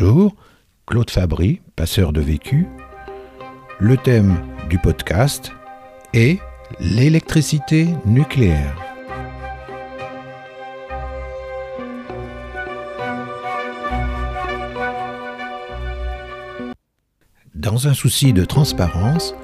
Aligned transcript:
Bonjour, 0.00 0.36
Claude 0.86 1.10
Fabry, 1.10 1.60
passeur 1.74 2.12
de 2.12 2.20
vécu. 2.20 2.68
Le 3.80 3.96
thème 3.96 4.36
du 4.70 4.78
podcast 4.78 5.50
est 6.14 6.38
l'électricité 6.78 7.88
nucléaire. 8.04 8.76
Dans 17.56 17.88
un 17.88 17.94
souci 17.94 18.32
de 18.32 18.44
transparence, 18.44 19.34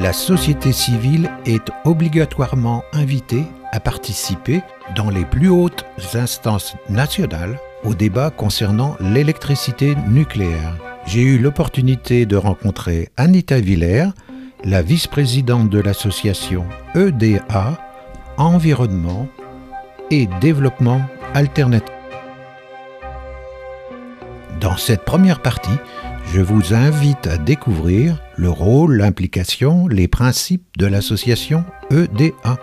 la 0.00 0.12
société 0.12 0.72
civile 0.72 1.30
est 1.46 1.70
obligatoirement 1.84 2.82
invitée 2.92 3.44
à 3.70 3.78
participer 3.78 4.60
dans 4.96 5.10
les 5.10 5.24
plus 5.24 5.50
hautes 5.50 5.84
instances 6.14 6.74
nationales 6.88 7.60
au 7.84 7.94
débat 7.94 8.30
concernant 8.30 8.96
l'électricité 9.00 9.94
nucléaire. 10.08 10.76
J'ai 11.06 11.22
eu 11.22 11.38
l'opportunité 11.38 12.26
de 12.26 12.36
rencontrer 12.36 13.10
Anita 13.16 13.60
Villers, 13.60 14.08
la 14.64 14.82
vice-présidente 14.82 15.68
de 15.68 15.78
l'association 15.78 16.64
EDA, 16.94 17.78
Environnement 18.38 19.28
et 20.10 20.28
Développement 20.40 21.02
Alternatif. 21.34 21.94
Dans 24.60 24.76
cette 24.78 25.04
première 25.04 25.42
partie, 25.42 25.78
je 26.32 26.40
vous 26.40 26.72
invite 26.72 27.26
à 27.26 27.36
découvrir 27.36 28.22
le 28.36 28.48
rôle, 28.48 28.96
l'implication, 28.96 29.86
les 29.88 30.08
principes 30.08 30.66
de 30.78 30.86
l'association 30.86 31.64
EDA. 31.90 32.58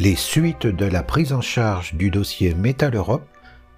Les 0.00 0.16
suites 0.16 0.66
de 0.66 0.86
la 0.86 1.02
prise 1.02 1.34
en 1.34 1.42
charge 1.42 1.92
du 1.92 2.10
dossier 2.10 2.54
Métal 2.54 2.96
Europe 2.96 3.28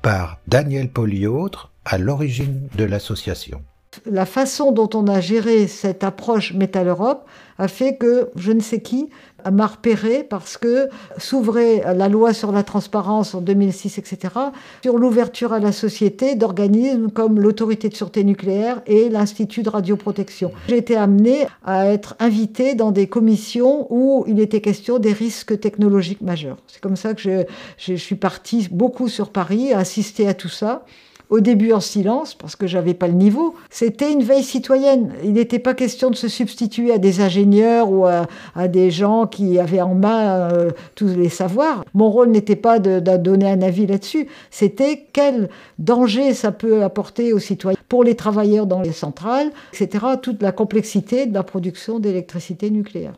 par 0.03 0.39
Daniel 0.47 0.89
Poliautre 0.89 1.73
à 1.84 1.98
l'origine 1.98 2.69
de 2.77 2.84
l'association. 2.84 3.64
La 4.07 4.25
façon 4.27 4.73
dont 4.73 4.89
on 4.95 5.07
a 5.07 5.21
géré 5.21 5.67
cette 5.67 6.03
approche 6.03 6.55
Métal 6.55 6.89
Europe 6.89 7.27
a 7.59 7.69
fait 7.69 7.97
que 7.97 8.31
je 8.37 8.53
ne 8.53 8.61
sais 8.61 8.81
qui 8.81 9.09
m'a 9.51 9.67
repéré 9.67 10.25
parce 10.25 10.57
que 10.57 10.89
s'ouvrait 11.19 11.83
la 11.95 12.09
loi 12.09 12.33
sur 12.33 12.53
la 12.53 12.63
transparence 12.63 13.35
en 13.35 13.41
2006, 13.41 13.98
etc., 13.98 14.35
sur 14.83 14.98
l'ouverture 14.98 15.53
à 15.53 15.59
la 15.59 15.73
société 15.73 16.35
d'organismes 16.37 17.11
comme 17.11 17.41
l'Autorité 17.41 17.89
de 17.89 17.95
sûreté 17.95 18.25
nucléaire 18.25 18.81
et 18.87 19.09
l'Institut 19.09 19.63
de 19.63 19.69
radioprotection. 19.69 20.53
J'ai 20.69 20.79
été 20.79 20.97
amené 20.97 21.47
à 21.65 21.87
être 21.87 22.15
invité 22.19 22.75
dans 22.75 22.93
des 22.93 23.09
commissions 23.09 23.87
où 23.91 24.25
il 24.27 24.41
était 24.41 24.61
question 24.61 24.98
des 24.98 25.13
risques 25.13 25.59
technologiques 25.61 26.23
majeurs. 26.23 26.57
C'est 26.67 26.81
comme 26.81 26.97
ça 26.97 27.15
que 27.15 27.45
je, 27.79 27.95
suis 27.95 28.17
partie 28.17 28.69
beaucoup 28.70 29.09
sur 29.09 29.31
Paris, 29.31 29.73
assister 29.73 30.29
à 30.29 30.35
tout 30.35 30.48
ça 30.48 30.85
au 31.33 31.41
début 31.41 31.72
en 31.72 31.80
silence, 31.80 32.34
parce 32.34 32.56
que 32.56 32.66
j'avais 32.66 32.92
pas 32.92 33.08
le 33.08 33.14
niveau. 33.14 33.55
C'était 33.70 34.12
une 34.12 34.22
veille 34.22 34.42
citoyenne. 34.42 35.14
Il 35.25 35.33
n'était 35.33 35.58
pas 35.58 35.72
question 35.72 36.11
de 36.11 36.14
se 36.14 36.28
substituer 36.28 36.92
à 36.92 36.98
des 36.98 37.22
ingénieurs 37.22 37.91
ou 37.91 38.05
à, 38.05 38.69
des 38.69 38.91
gens 38.91 39.27
qui 39.27 39.58
avaient 39.58 39.80
en 39.80 39.94
main 39.94 40.50
euh, 40.52 40.70
tous 40.94 41.08
les 41.08 41.30
savoirs. 41.30 41.86
Mon 41.94 42.11
rôle 42.11 42.28
n'était 42.28 42.55
pas 42.55 42.78
de, 42.78 43.00
de, 43.00 43.16
donner 43.16 43.50
un 43.50 43.62
avis 43.62 43.86
là-dessus. 43.86 44.28
C'était 44.50 45.06
quel 45.14 45.48
danger 45.78 46.34
ça 46.34 46.52
peut 46.52 46.83
apporter 46.83 47.33
aux 47.33 47.39
citoyens 47.39 47.78
pour 47.89 48.05
les 48.05 48.14
travailleurs 48.14 48.67
dans 48.67 48.83
les 48.83 48.92
centrales, 48.92 49.50
etc. 49.72 50.05
Toute 50.20 50.42
la 50.42 50.52
complexité 50.52 51.24
de 51.24 51.33
la 51.33 51.44
production 51.44 51.98
d'électricité 51.98 52.69
nucléaire. 52.69 53.14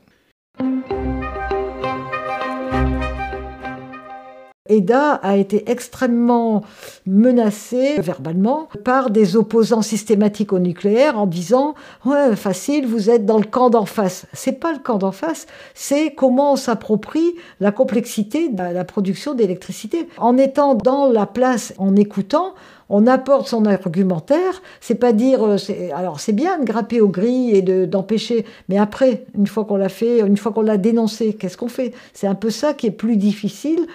EDA 4.66 5.16
a 5.16 5.36
été 5.36 5.70
extrêmement 5.70 6.62
menacée 7.04 8.00
verbalement 8.00 8.70
par 8.82 9.10
des 9.10 9.36
opposants 9.36 9.82
systématiques 9.82 10.54
au 10.54 10.58
nucléaire 10.58 11.18
en 11.18 11.26
disant 11.26 11.74
ouais 12.06 12.34
facile 12.34 12.86
vous 12.86 13.10
êtes 13.10 13.26
dans 13.26 13.36
le 13.36 13.44
camp 13.44 13.68
d'en 13.68 13.84
face. 13.84 14.24
C'est 14.32 14.58
pas 14.58 14.72
le 14.72 14.78
camp 14.78 14.96
d'en 14.96 15.12
face, 15.12 15.46
c'est 15.74 16.14
comment 16.14 16.54
on 16.54 16.56
s'approprie 16.56 17.34
la 17.60 17.72
complexité 17.72 18.48
de 18.48 18.56
la 18.56 18.84
production 18.86 19.34
d'électricité 19.34 20.08
en 20.16 20.38
étant 20.38 20.74
dans 20.74 21.12
la 21.12 21.26
place 21.26 21.74
en 21.76 21.94
écoutant 21.94 22.54
on 22.88 23.06
apporte 23.06 23.48
son 23.48 23.64
argumentaire, 23.64 24.62
c'est 24.80 24.94
pas 24.94 25.12
dire, 25.12 25.42
euh, 25.42 25.56
alors 25.94 26.20
c'est 26.20 26.34
bien 26.34 26.58
de 26.58 26.64
grapper 26.64 27.00
aux 27.00 27.08
grilles 27.08 27.56
et 27.56 27.62
d'empêcher, 27.86 28.44
mais 28.68 28.76
après, 28.76 29.24
une 29.34 29.46
fois 29.46 29.64
qu'on 29.64 29.76
l'a 29.76 29.88
fait, 29.88 30.20
une 30.20 30.36
fois 30.36 30.52
qu'on 30.52 30.62
l'a 30.62 30.76
dénoncé, 30.76 31.32
qu'est-ce 31.32 31.56
qu'on 31.56 31.68
fait? 31.68 31.94
C'est 32.12 32.26
un 32.26 32.34
peu 32.34 32.50
ça 32.50 32.74
qui 32.74 32.86
est 32.86 32.90
plus 32.90 33.16
difficile. 33.16 33.86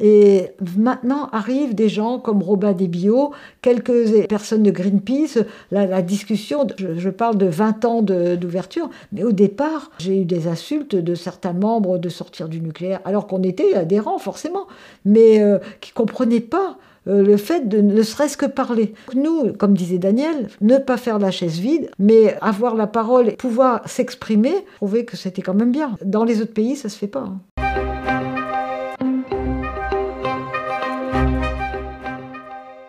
Et 0.00 0.50
maintenant 0.76 1.28
arrivent 1.32 1.74
des 1.74 1.88
gens 1.88 2.18
comme 2.18 2.42
Robin 2.42 2.72
Desbio, 2.72 3.32
quelques 3.62 4.26
personnes 4.28 4.62
de 4.62 4.70
Greenpeace. 4.70 5.44
La, 5.70 6.02
discussion, 6.02 6.66
je, 6.76 7.10
parle 7.10 7.38
de 7.38 7.46
20 7.46 7.84
ans 7.84 8.02
d'ouverture, 8.02 8.90
mais 9.12 9.24
au 9.24 9.32
départ, 9.32 9.90
j'ai 9.98 10.20
eu 10.20 10.24
des 10.24 10.48
insultes 10.48 10.94
de 10.94 11.14
certains 11.14 11.52
membres 11.52 11.98
de 11.98 12.08
sortir 12.08 12.48
du 12.48 12.60
nucléaire, 12.60 13.00
alors 13.04 13.26
qu'on 13.26 13.42
était 13.42 13.74
adhérents 13.74 14.18
forcément, 14.18 14.66
mais 15.04 15.40
euh, 15.40 15.58
qui 15.80 15.90
ne 15.92 15.94
comprenaient 15.94 16.40
pas 16.40 16.76
euh, 17.08 17.22
le 17.22 17.36
fait 17.36 17.68
de 17.68 17.80
ne 17.80 18.02
serait-ce 18.02 18.36
que 18.36 18.46
parler. 18.46 18.94
Nous, 19.14 19.52
comme 19.52 19.74
disait 19.74 19.98
Daniel, 19.98 20.48
ne 20.60 20.78
pas 20.78 20.96
faire 20.96 21.18
la 21.18 21.30
chaise 21.30 21.58
vide, 21.58 21.90
mais 21.98 22.36
avoir 22.40 22.74
la 22.74 22.86
parole 22.86 23.28
et 23.28 23.32
pouvoir 23.32 23.88
s'exprimer, 23.88 24.54
trouver 24.76 25.04
que 25.04 25.16
c'était 25.16 25.42
quand 25.42 25.54
même 25.54 25.72
bien. 25.72 25.96
Dans 26.04 26.24
les 26.24 26.40
autres 26.42 26.54
pays, 26.54 26.76
ça 26.76 26.88
se 26.88 26.98
fait 26.98 27.06
pas. 27.06 27.28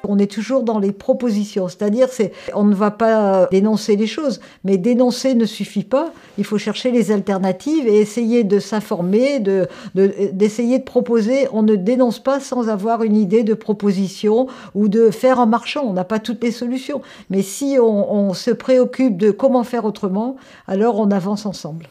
Hein. 0.07 0.09
on 0.09 0.19
est 0.19 0.31
toujours 0.31 0.63
dans 0.63 0.79
les 0.79 0.91
propositions, 0.91 1.67
c'est-à-dire 1.67 2.09
c'est 2.09 2.31
on 2.53 2.63
ne 2.63 2.75
va 2.75 2.91
pas 2.91 3.47
dénoncer 3.51 3.95
les 3.95 4.07
choses, 4.07 4.39
mais 4.63 4.77
dénoncer 4.77 5.35
ne 5.35 5.45
suffit 5.45 5.83
pas. 5.83 6.11
Il 6.37 6.43
faut 6.43 6.57
chercher 6.57 6.91
les 6.91 7.11
alternatives 7.11 7.87
et 7.87 7.99
essayer 7.99 8.43
de 8.43 8.59
s'informer, 8.59 9.39
de, 9.39 9.67
d'essayer 9.95 10.79
de, 10.79 10.83
proposer. 10.83 11.47
On 11.51 11.63
ne 11.63 11.75
dénonce 11.75 12.19
pas 12.19 12.39
sans 12.39 12.69
avoir 12.69 13.03
une 13.03 13.15
idée 13.15 13.43
de 13.43 13.53
proposition 13.53 14.47
ou 14.75 14.87
de 14.87 15.09
faire 15.09 15.39
en 15.39 15.47
marchant. 15.47 15.83
On 15.85 15.93
n'a 15.93 16.03
pas 16.03 16.19
toutes 16.19 16.43
les 16.43 16.51
solutions, 16.51 17.01
mais 17.29 17.41
si 17.41 17.77
on 17.79 18.33
se 18.33 18.51
préoccupe 18.51 19.17
de 19.17 19.31
comment 19.31 19.63
faire 19.63 19.85
autrement, 19.85 20.35
alors 20.67 20.99
on 20.99 21.11
avance 21.11 21.45
ensemble. 21.45 21.87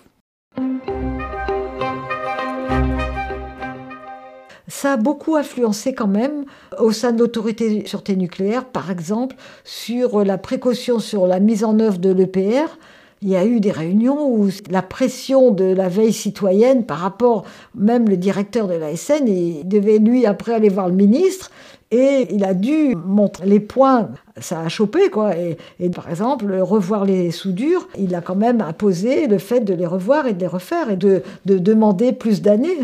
Ça 4.69 4.95
a 4.95 4.97
beaucoup 4.97 5.37
influencé 5.37 5.95
quand 5.95 6.09
même 6.09 6.45
au 6.79 6.93
sein 6.93 7.13
de 7.13 7.19
l'autorité 7.21 7.83
de 7.83 7.89
sûreté 7.89 8.17
nucléaire, 8.17 8.65
par 8.65 8.91
exemple, 8.91 9.37
sur 9.65 10.25
la 10.25 10.39
précaution 10.39 10.99
sur 10.99 11.27
la 11.27 11.41
mise 11.41 11.65
en 11.65 11.79
œuvre 11.79 11.99
de 11.99 12.11
l'EPR. 12.11 12.79
Il 13.23 13.31
y 13.31 13.37
a 13.37 13.47
eu 13.47 13.61
des 13.61 13.71
réunions 13.71 14.29
où 14.29 14.51
la 14.69 14.83
pression 14.83 15.51
de 15.51 15.65
la 15.65 15.89
veille 15.89 16.13
citoyenne 16.13 16.85
par 16.85 16.99
rapport, 16.99 17.45
même 17.75 18.09
le 18.09 18.17
directeur 18.17 18.69
de 18.69 18.75
la 18.75 18.95
SN, 18.95 19.27
il 19.27 19.67
devait 19.67 19.99
lui 19.99 20.27
après 20.27 20.53
aller 20.53 20.69
voir 20.69 20.89
le 20.89 20.95
ministre 20.95 21.51
et 21.91 22.27
il 22.31 22.45
a 22.45 22.53
dû 22.53 22.95
montrer 22.95 23.47
les 23.47 23.61
points, 23.61 24.11
ça 24.41 24.61
a 24.61 24.69
chopé 24.69 25.11
quoi. 25.11 25.33
Et, 25.37 25.91
par 25.91 26.11
exemple, 26.11 26.53
revoir 26.61 27.05
les 27.05 27.31
soudures, 27.31 27.89
il 27.99 28.15
a 28.15 28.21
quand 28.21 28.35
même 28.35 28.61
imposé 28.61 29.27
le 29.27 29.39
fait 29.39 29.61
de 29.61 29.75
les 29.75 29.87
revoir 29.87 30.27
et 30.27 30.35
de 30.35 30.41
les 30.41 30.47
refaire 30.47 30.91
et 30.91 30.97
de, 30.97 31.23
demander 31.45 32.13
plus 32.13 32.43
d'années. 32.43 32.77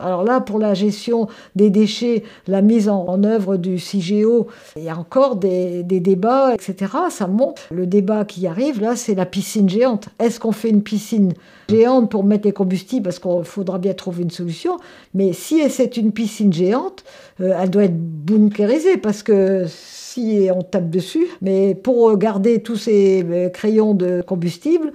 Alors 0.00 0.24
là, 0.24 0.40
pour 0.40 0.58
la 0.58 0.74
gestion 0.74 1.28
des 1.56 1.70
déchets, 1.70 2.24
la 2.46 2.62
mise 2.62 2.88
en, 2.88 3.22
œuvre 3.24 3.56
du 3.56 3.78
CIGEO, 3.78 4.46
il 4.76 4.84
y 4.84 4.88
a 4.88 4.96
encore 4.96 5.36
des, 5.36 5.82
débats, 5.82 6.54
etc. 6.54 6.92
Ça 7.10 7.26
monte. 7.26 7.60
Le 7.70 7.86
débat 7.86 8.24
qui 8.24 8.46
arrive 8.46 8.80
là, 8.80 8.96
c'est 8.96 9.14
la 9.14 9.26
piscine 9.26 9.68
géante. 9.68 10.08
Est-ce 10.18 10.40
qu'on 10.40 10.52
fait 10.52 10.70
une 10.70 10.82
piscine 10.82 11.32
géante 11.68 12.10
pour 12.10 12.24
mettre 12.24 12.46
les 12.46 12.52
combustibles? 12.52 13.04
Parce 13.04 13.18
qu'il 13.18 13.44
faudra 13.44 13.78
bien 13.78 13.94
trouver 13.94 14.22
une 14.22 14.30
solution. 14.30 14.78
Mais 15.14 15.32
si 15.32 15.68
c'est 15.70 15.96
une 15.96 16.12
piscine 16.12 16.52
géante, 16.52 17.04
euh, 17.40 17.56
elle 17.60 17.70
doit 17.70 17.84
être 17.84 17.98
bunkérisée 17.98 18.96
parce 18.96 19.22
que 19.22 19.66
si 20.08 20.48
on 20.54 20.62
tape 20.62 20.90
dessus, 20.90 21.26
mais 21.42 21.74
pour 21.74 22.16
garder 22.16 22.62
tous 22.62 22.76
ces 22.76 23.24
euh, 23.28 23.48
crayons 23.50 23.94
de 23.94 24.22
combustible, 24.26 24.92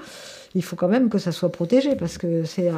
il 0.55 0.63
faut 0.63 0.75
quand 0.75 0.87
même 0.87 1.09
que 1.09 1.17
ça 1.17 1.31
soit 1.31 1.51
protégé 1.51 1.95
parce 1.95 2.17
que 2.17 2.43
c'est 2.45 2.69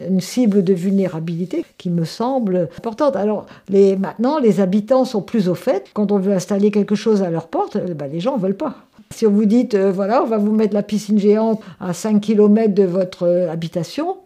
une 0.00 0.20
cible 0.20 0.62
de 0.62 0.72
vulnérabilité 0.72 1.64
qui 1.76 1.90
me 1.90 2.04
semble 2.04 2.68
importante. 2.78 3.16
Alors 3.16 3.46
les, 3.68 3.96
maintenant, 3.96 4.38
les 4.38 4.60
habitants 4.60 5.04
sont 5.04 5.22
plus 5.22 5.48
au 5.48 5.54
fait. 5.54 5.86
Quand 5.92 6.12
on 6.12 6.18
veut 6.18 6.32
installer 6.32 6.70
quelque 6.70 6.94
chose 6.94 7.22
à 7.22 7.30
leur 7.30 7.48
porte, 7.48 7.76
eh 7.76 7.94
ben, 7.94 8.10
les 8.10 8.20
gens 8.20 8.36
ne 8.36 8.42
veulent 8.42 8.56
pas. 8.56 8.76
Si 9.10 9.26
on 9.26 9.30
vous 9.30 9.46
dit, 9.46 9.68
euh, 9.74 9.90
voilà, 9.92 10.22
on 10.22 10.26
va 10.26 10.38
vous 10.38 10.52
mettre 10.52 10.74
la 10.74 10.82
piscine 10.82 11.18
géante 11.18 11.60
à 11.80 11.92
5 11.92 12.20
km 12.20 12.74
de 12.74 12.84
votre 12.84 13.24
euh, 13.24 13.50
habitation, 13.50 14.16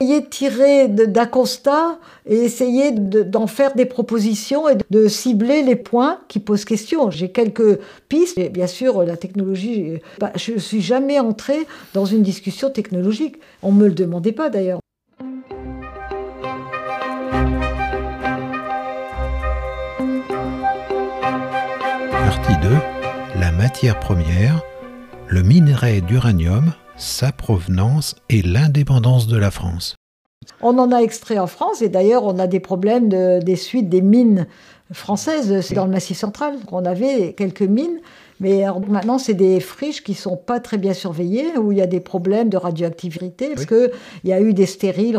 Essayez 0.00 0.20
de 0.20 0.26
tirer 0.26 0.88
d'un 0.88 1.26
constat 1.26 1.98
et 2.26 2.36
essayez 2.36 2.90
d'en 2.90 3.46
faire 3.46 3.74
des 3.74 3.86
propositions 3.86 4.68
et 4.68 4.76
de 4.90 5.06
cibler 5.06 5.62
les 5.62 5.76
points 5.76 6.18
qui 6.26 6.40
posent 6.40 6.64
question. 6.64 7.10
J'ai 7.10 7.30
quelques 7.30 7.78
pistes. 8.08 8.36
Et 8.36 8.48
bien 8.48 8.66
sûr, 8.66 9.04
la 9.04 9.16
technologie, 9.16 10.00
bah, 10.18 10.32
je 10.34 10.52
ne 10.52 10.58
suis 10.58 10.82
jamais 10.82 11.20
entrée 11.20 11.66
dans 11.92 12.04
une 12.04 12.22
discussion 12.22 12.70
technologique. 12.70 13.36
On 13.62 13.70
ne 13.70 13.78
me 13.78 13.86
le 13.86 13.94
demandait 13.94 14.32
pas 14.32 14.50
d'ailleurs. 14.50 14.80
Partie 22.10 22.56
2. 22.62 22.68
La 23.38 23.52
matière 23.52 24.00
première, 24.00 24.60
le 25.28 25.42
minerai 25.42 26.00
d'uranium 26.00 26.72
sa 26.96 27.32
provenance 27.32 28.16
et 28.28 28.42
l'indépendance 28.42 29.26
de 29.26 29.36
la 29.36 29.50
France. 29.50 29.94
On 30.60 30.78
en 30.78 30.92
a 30.92 30.98
extrait 30.98 31.38
en 31.38 31.46
France 31.46 31.82
et 31.82 31.88
d'ailleurs 31.88 32.24
on 32.24 32.38
a 32.38 32.46
des 32.46 32.60
problèmes 32.60 33.08
de, 33.08 33.40
des 33.42 33.56
suites 33.56 33.88
des 33.88 34.02
mines 34.02 34.46
françaises 34.92 35.72
dans 35.72 35.86
le 35.86 35.90
Massif 35.90 36.18
central. 36.18 36.54
On 36.70 36.84
avait 36.84 37.32
quelques 37.32 37.62
mines 37.62 38.00
mais 38.44 38.62
maintenant, 38.88 39.16
c'est 39.16 39.32
des 39.32 39.58
friches 39.58 40.04
qui 40.04 40.12
sont 40.12 40.36
pas 40.36 40.60
très 40.60 40.76
bien 40.76 40.92
surveillées, 40.92 41.56
où 41.56 41.72
il 41.72 41.78
y 41.78 41.80
a 41.80 41.86
des 41.86 42.00
problèmes 42.00 42.50
de 42.50 42.58
radioactivité, 42.58 43.48
parce 43.48 43.64
qu'il 43.64 43.90
y 44.24 44.34
a 44.34 44.40
eu 44.42 44.52
des 44.52 44.66
stériles, 44.66 45.18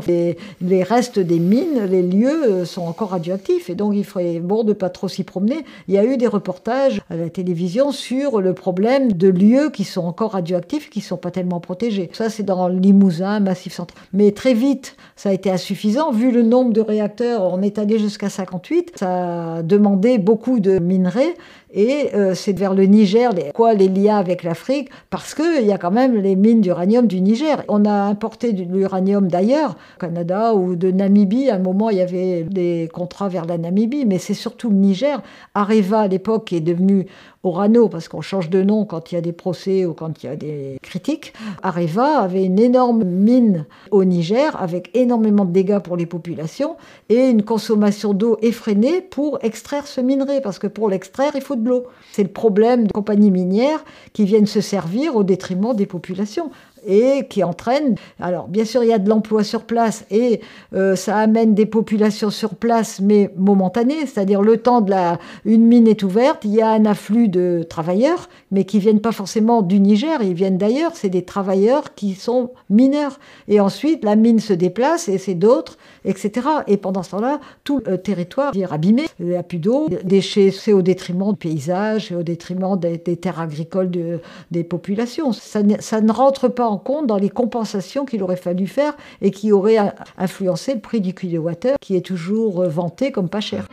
les, 0.62 0.84
restes 0.84 1.18
des 1.18 1.40
mines, 1.40 1.86
les 1.90 2.04
lieux 2.04 2.44
euh, 2.46 2.66
sont 2.66 2.84
encore 2.84 3.10
radioactifs, 3.10 3.68
et 3.72 3.74
donc 3.74 3.96
il 3.96 4.06
ferait 4.06 4.40
bon 4.40 4.64
de 4.64 4.74
pas 4.74 4.90
trop 4.90 5.08
s'y 5.08 5.24
promener. 5.24 5.66
Il 5.88 5.96
y 5.96 5.98
a 5.98 6.06
eu 6.06 6.18
des 6.18 6.28
reportages 6.28 7.02
à 7.10 7.16
la 7.16 7.32
télévision 7.32 7.92
sur 7.92 8.42
le 8.42 8.54
problème 8.54 9.14
de 9.14 9.28
lieux 9.28 9.72
qui 9.72 9.86
sont 9.86 10.06
encore 10.06 10.34
radioactifs, 10.34 10.92
qui 10.92 11.02
sont 11.02 11.18
pas 11.18 11.32
tellement 11.32 11.60
protégés. 11.60 12.12
Ça, 12.14 12.30
c'est 12.30 12.44
dans 12.44 12.68
le 12.68 12.78
Limousin, 12.78 13.40
Massif 13.40 13.74
Central. 13.74 14.04
Mais 14.14 14.34
très 14.34 14.54
vite, 14.54 14.98
ça 15.16 15.30
a 15.30 15.34
été 15.34 15.50
insuffisant, 15.50 16.12
vu 16.12 16.32
le 16.32 16.44
nombre 16.44 16.74
de 16.74 16.82
réacteurs, 16.82 17.52
on 17.52 17.64
est 17.64 17.80
allé 17.80 17.98
jusqu'à 17.98 18.30
58, 18.30 18.92
ça 18.98 19.56
a 19.56 19.64
demandé 19.64 20.20
beaucoup 20.20 20.60
de 20.60 20.78
minerais, 20.78 21.34
et 21.76 22.16
euh, 22.16 22.34
c'est 22.34 22.58
vers 22.58 22.74
le 22.74 22.86
Niger, 22.86 23.34
les, 23.34 23.52
quoi 23.54 23.74
les 23.74 23.90
liens 23.90 24.18
avec 24.18 24.44
l'Afrique 24.44 24.90
Parce 25.10 25.36
qu'il 25.36 25.66
y 25.66 25.74
a 25.74 25.78
quand 25.78 25.92
même 25.92 26.16
les 26.16 26.38
mines 26.38 26.62
d'uranium 26.62 27.06
du 27.06 27.20
Niger. 27.20 27.64
On 27.68 27.84
a 27.84 27.92
importé 27.92 28.54
de 28.54 28.64
l'uranium 28.64 29.28
d'ailleurs, 29.28 29.76
Canada 30.00 30.56
ou 30.56 30.78
de 30.78 30.90
Namibie. 30.90 31.50
À 31.50 31.56
un 31.56 31.60
moment, 31.60 31.90
il 31.90 31.98
y 31.98 32.02
avait 32.02 32.44
des 32.44 32.90
contrats 32.94 33.28
vers 33.28 33.46
la 33.46 33.58
Namibie, 33.58 34.06
mais 34.06 34.20
c'est 34.20 34.34
surtout 34.34 34.70
le 34.70 34.78
Niger. 34.78 35.22
Areva, 35.54 36.02
à 36.02 36.08
l'époque, 36.08 36.54
est 36.54 36.62
devenu 36.62 37.08
Orano, 37.46 37.90
parce 37.90 38.08
qu'on 38.08 38.22
change 38.22 38.50
de 38.50 38.64
nom 38.64 38.86
quand 38.86 39.12
il 39.12 39.16
y 39.16 39.18
a 39.18 39.22
des 39.22 39.32
procès 39.32 39.86
ou 39.86 39.94
quand 39.94 40.24
il 40.24 40.26
y 40.26 40.30
a 40.30 40.36
des 40.36 40.78
critiques. 40.82 41.34
Areva 41.62 42.20
avait 42.20 42.44
une 42.44 42.58
énorme 42.60 43.04
mine 43.04 43.66
au 43.92 44.04
Niger 44.04 44.60
avec 44.62 44.90
énormément 44.96 45.46
de 45.46 45.52
dégâts 45.52 45.80
pour 45.80 45.96
les 45.96 46.08
populations 46.08 46.76
et 47.10 47.30
une 47.30 47.44
consommation 47.44 48.14
d'eau 48.14 48.38
effrénée 48.42 49.02
pour 49.02 49.38
extraire 49.44 49.86
ce 49.86 50.02
minerai, 50.02 50.42
parce 50.42 50.58
que 50.58 50.68
pour 50.68 50.90
l'extraire, 50.90 51.34
il 51.36 51.42
faut 51.42 51.56
de 51.56 51.70
l'eau. 51.70 51.84
C'est 52.12 52.24
le 52.24 52.30
problème 52.30 52.88
de 52.88 52.92
compagnies 52.92 53.32
minières 53.32 53.86
qui 54.14 54.26
viennent 54.26 54.48
se 54.48 54.62
servir 54.62 55.16
au 55.16 55.24
détriment 55.24 55.76
des 55.76 55.86
populations 55.86 56.50
et 56.86 57.28
qui 57.28 57.44
entraîne. 57.44 57.96
Alors, 58.20 58.48
bien 58.48 58.66
sûr, 58.66 58.84
il 58.84 58.90
y 58.90 58.94
a 58.94 59.00
de 59.00 59.10
l'emploi 59.10 59.44
sur 59.44 59.64
place 59.64 60.06
et 60.12 60.42
euh, 60.74 60.96
ça 60.96 61.18
amène 61.18 61.54
des 61.54 61.66
populations 61.66 62.30
sur 62.30 62.56
place, 62.56 63.00
mais 63.02 63.32
momentanées, 63.36 64.06
c'est-à-dire 64.06 64.42
le 64.42 64.58
temps 64.58 64.82
de 64.82 64.92
la. 64.92 65.20
Une 65.46 65.66
mine 65.66 65.88
est 65.88 66.04
ouverte, 66.04 66.46
il 66.46 66.54
y 66.54 66.62
a 66.62 66.70
un 66.70 66.86
afflux 66.86 67.28
de 67.28 67.66
travailleurs, 67.68 68.30
mais 68.52 68.66
qui 68.66 68.80
viennent 68.80 69.02
pas 69.02 69.12
forcément 69.12 69.62
du 69.62 69.80
Niger, 69.80 70.22
ils 70.22 70.34
viennent 70.34 70.58
d'ailleurs, 70.58 70.92
c'est 70.96 71.10
des 71.10 71.24
travailleurs 71.24 71.94
qui 71.96 72.14
sont 72.14 72.52
mineurs. 72.70 73.20
Et 73.48 73.60
ensuite, 73.60 74.04
la 74.04 74.16
mine 74.16 74.40
se 74.40 74.54
déplace 74.54 75.08
et 75.10 75.18
c'est 75.18 75.36
d'autres, 75.36 75.78
etc. 76.06 76.48
Et 76.68 76.78
pendant 76.78 77.04
ce 77.04 77.12
temps-là, 77.12 77.40
tout 77.64 77.82
le 77.86 77.98
territoire 77.98 78.56
est 78.56 78.64
abîmé, 78.72 79.06
il 79.20 79.28
n'y 79.28 79.36
a 79.36 79.44
plus 79.44 79.60
d'eau, 79.60 79.88
déchets, 80.04 80.52
c'est 80.52 80.74
au 80.74 80.82
détriment 80.82 81.32
du 81.32 81.38
paysage, 81.38 82.12
au 82.12 82.24
détriment 82.24 82.80
des, 82.80 83.00
terres 83.00 83.40
agricoles 83.40 83.90
de, 83.90 84.20
des 84.52 84.64
populations. 84.64 85.34
Ça, 85.34 85.62
ça 85.80 86.02
ne 86.02 86.12
rentre 86.12 86.48
pas 86.48 86.68
en 86.68 86.78
compte 86.78 87.08
dans 87.08 87.18
les 87.18 87.30
compensations 87.30 88.06
qu'il 88.06 88.24
aurait 88.24 88.36
fallu 88.36 88.68
faire 88.68 88.96
et 89.22 89.32
qui 89.32 89.52
auraient 89.52 89.78
influencé 90.18 90.74
le 90.74 90.80
prix 90.80 91.02
du 91.02 91.14
kilowattheure 91.14 91.78
qui 91.80 91.96
est 91.96 92.06
toujours 92.06 92.64
vanté 92.66 93.12
comme 93.12 93.30
pas 93.30 93.42
cher. 93.42 93.68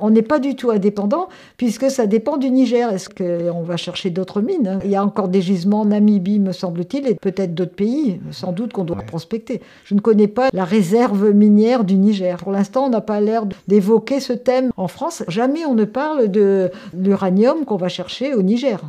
On 0.00 0.10
n'est 0.10 0.22
pas 0.22 0.38
du 0.38 0.56
tout 0.56 0.70
indépendant 0.70 1.28
puisque 1.56 1.90
ça 1.90 2.06
dépend 2.06 2.36
du 2.36 2.50
Niger. 2.50 2.92
Est-ce 2.92 3.08
qu'on 3.08 3.62
va 3.62 3.76
chercher 3.76 4.10
d'autres 4.10 4.40
mines? 4.40 4.78
Il 4.84 4.90
y 4.90 4.96
a 4.96 5.04
encore 5.04 5.28
des 5.28 5.40
gisements 5.40 5.80
en 5.80 5.86
Namibie, 5.86 6.38
me 6.38 6.52
semble-t-il, 6.52 7.06
et 7.06 7.14
peut-être 7.14 7.54
d'autres 7.54 7.74
pays, 7.74 8.20
sans 8.30 8.52
doute 8.52 8.72
qu'on 8.72 8.84
doit 8.84 8.96
prospecter. 8.96 9.60
Je 9.84 9.94
ne 9.94 10.00
connais 10.00 10.28
pas 10.28 10.48
la 10.52 10.64
réserve 10.64 11.30
minière 11.32 11.84
du 11.84 11.96
Niger. 11.96 12.38
Pour 12.38 12.52
l'instant, 12.52 12.86
on 12.86 12.90
n'a 12.90 13.00
pas 13.00 13.20
l'air 13.20 13.44
d'évoquer 13.66 14.20
ce 14.20 14.32
thème. 14.32 14.70
En 14.76 14.88
France, 14.88 15.22
jamais 15.28 15.64
on 15.64 15.74
ne 15.74 15.84
parle 15.84 16.28
de 16.28 16.70
l'uranium 16.94 17.64
qu'on 17.64 17.76
va 17.76 17.88
chercher 17.88 18.34
au 18.34 18.42
Niger, 18.42 18.80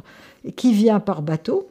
qui 0.56 0.74
vient 0.74 1.00
par 1.00 1.22
bateau 1.22 1.68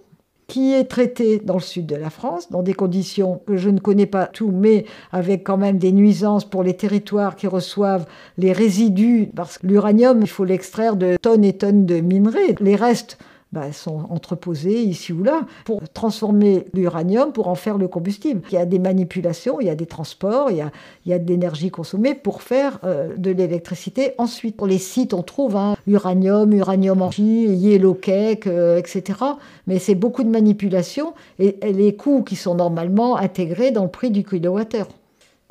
qui 0.48 0.72
est 0.72 0.84
traité 0.84 1.40
dans 1.44 1.54
le 1.54 1.60
sud 1.60 1.84
de 1.84 1.94
la 1.94 2.08
France, 2.08 2.50
dans 2.50 2.62
des 2.62 2.72
conditions 2.72 3.42
que 3.46 3.58
je 3.58 3.68
ne 3.68 3.78
connais 3.78 4.06
pas 4.06 4.26
tout, 4.26 4.50
mais 4.50 4.86
avec 5.12 5.44
quand 5.44 5.58
même 5.58 5.76
des 5.76 5.92
nuisances 5.92 6.46
pour 6.46 6.62
les 6.62 6.74
territoires 6.74 7.36
qui 7.36 7.46
reçoivent 7.46 8.06
les 8.38 8.52
résidus, 8.52 9.30
parce 9.36 9.58
que 9.58 9.66
l'uranium, 9.66 10.20
il 10.22 10.28
faut 10.28 10.46
l'extraire 10.46 10.96
de 10.96 11.16
tonnes 11.20 11.44
et 11.44 11.52
tonnes 11.52 11.84
de 11.84 12.00
minerais. 12.00 12.54
Les 12.60 12.76
restes 12.76 13.18
bah, 13.52 13.72
sont 13.72 14.04
entreposés 14.10 14.82
ici 14.82 15.12
ou 15.12 15.22
là 15.22 15.46
pour 15.64 15.80
transformer 15.88 16.66
l'uranium, 16.74 17.32
pour 17.32 17.48
en 17.48 17.54
faire 17.54 17.78
le 17.78 17.88
combustible. 17.88 18.42
Il 18.50 18.54
y 18.54 18.58
a 18.58 18.66
des 18.66 18.78
manipulations, 18.78 19.60
il 19.60 19.66
y 19.66 19.70
a 19.70 19.74
des 19.74 19.86
transports, 19.86 20.50
il 20.50 20.58
y 20.58 20.60
a, 20.60 20.70
il 21.06 21.10
y 21.10 21.14
a 21.14 21.18
de 21.18 21.26
l'énergie 21.26 21.70
consommée 21.70 22.14
pour 22.14 22.42
faire 22.42 22.78
euh, 22.84 23.16
de 23.16 23.30
l'électricité. 23.30 24.12
Ensuite, 24.18 24.56
pour 24.56 24.66
les 24.66 24.78
sites, 24.78 25.14
on 25.14 25.22
trouve 25.22 25.56
hein, 25.56 25.76
uranium, 25.86 26.52
uranium 26.52 27.00
en 27.00 27.10
yellow 27.10 27.94
cake, 27.94 28.46
euh, 28.46 28.76
etc. 28.76 29.18
Mais 29.66 29.78
c'est 29.78 29.94
beaucoup 29.94 30.24
de 30.24 30.30
manipulations 30.30 31.14
et, 31.38 31.56
et 31.66 31.72
les 31.72 31.96
coûts 31.96 32.22
qui 32.22 32.36
sont 32.36 32.54
normalement 32.54 33.16
intégrés 33.16 33.70
dans 33.70 33.84
le 33.84 33.90
prix 33.90 34.10
du 34.10 34.24
kilowattheure 34.24 34.88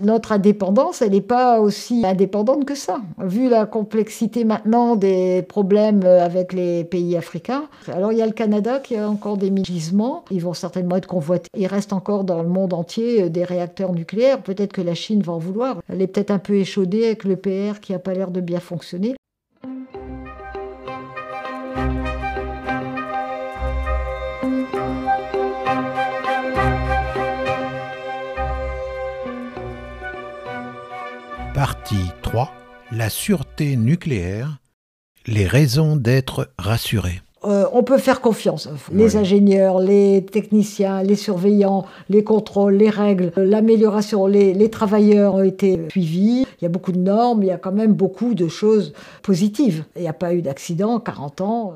notre 0.01 0.31
indépendance, 0.31 1.01
elle 1.01 1.11
n'est 1.11 1.21
pas 1.21 1.59
aussi 1.59 2.05
indépendante 2.05 2.65
que 2.65 2.75
ça. 2.75 3.01
Vu 3.19 3.49
la 3.49 3.65
complexité 3.65 4.43
maintenant 4.43 4.95
des 4.95 5.41
problèmes 5.41 6.03
avec 6.03 6.53
les 6.53 6.83
pays 6.83 7.17
africains, 7.17 7.63
alors 7.87 8.11
il 8.11 8.19
y 8.19 8.21
a 8.21 8.25
le 8.25 8.31
Canada 8.31 8.79
qui 8.79 8.95
a 8.95 9.09
encore 9.09 9.37
des 9.37 9.51
gisements, 9.63 10.23
ils 10.29 10.41
vont 10.41 10.53
certainement 10.53 10.97
être 10.97 11.07
convoités. 11.07 11.49
Il 11.57 11.67
reste 11.67 11.93
encore 11.93 12.23
dans 12.23 12.41
le 12.41 12.49
monde 12.49 12.73
entier 12.73 13.29
des 13.29 13.43
réacteurs 13.43 13.93
nucléaires, 13.93 14.41
peut-être 14.41 14.73
que 14.73 14.81
la 14.81 14.93
Chine 14.93 15.21
va 15.21 15.33
en 15.33 15.39
vouloir. 15.39 15.81
Elle 15.89 16.01
est 16.01 16.07
peut-être 16.07 16.31
un 16.31 16.39
peu 16.39 16.55
échaudée 16.55 17.05
avec 17.05 17.23
le 17.23 17.35
PR 17.35 17.79
qui 17.81 17.93
n'a 17.93 17.99
pas 17.99 18.13
l'air 18.13 18.31
de 18.31 18.41
bien 18.41 18.59
fonctionner. 18.59 19.15
3 32.37 32.53
La 32.91 33.09
sûreté 33.09 33.75
nucléaire. 33.77 34.59
Les 35.25 35.47
raisons 35.47 35.95
d'être 35.95 36.51
rassuré. 36.59 37.21
Euh, 37.45 37.65
on 37.73 37.81
peut 37.81 37.97
faire 37.97 38.21
confiance. 38.21 38.69
Les 38.91 39.17
ingénieurs, 39.17 39.79
les 39.79 40.23
techniciens, 40.23 41.01
les 41.01 41.15
surveillants, 41.15 41.87
les 42.09 42.23
contrôles, 42.23 42.75
les 42.75 42.91
règles, 42.91 43.31
l'amélioration, 43.37 44.27
les, 44.27 44.69
travailleurs 44.69 45.33
ont 45.33 45.43
été 45.43 45.79
suivis. 45.89 46.45
Il 46.61 46.63
y 46.63 46.65
a 46.67 46.69
beaucoup 46.69 46.91
de 46.91 46.99
normes, 46.99 47.41
il 47.41 47.47
y 47.47 47.51
a 47.51 47.57
quand 47.57 47.71
même 47.71 47.93
beaucoup 47.93 48.35
de 48.35 48.47
choses 48.47 48.93
positives. 49.23 49.85
Il 49.95 50.03
n'y 50.03 50.07
a 50.07 50.13
pas 50.13 50.35
eu 50.35 50.43
d'accident, 50.43 50.99
40 50.99 51.41
ans. 51.41 51.73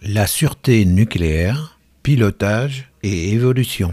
La 0.00 0.26
sûreté 0.26 0.86
nucléaire, 0.86 1.78
pilotage 2.02 2.90
et 3.02 3.32
évolution. 3.32 3.92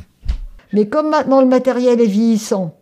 Mais 0.73 0.87
comme 0.87 1.09
maintenant 1.09 1.41
le 1.41 1.47
matériel 1.47 1.99
est 2.01 2.05
vieillissant, 2.05 2.75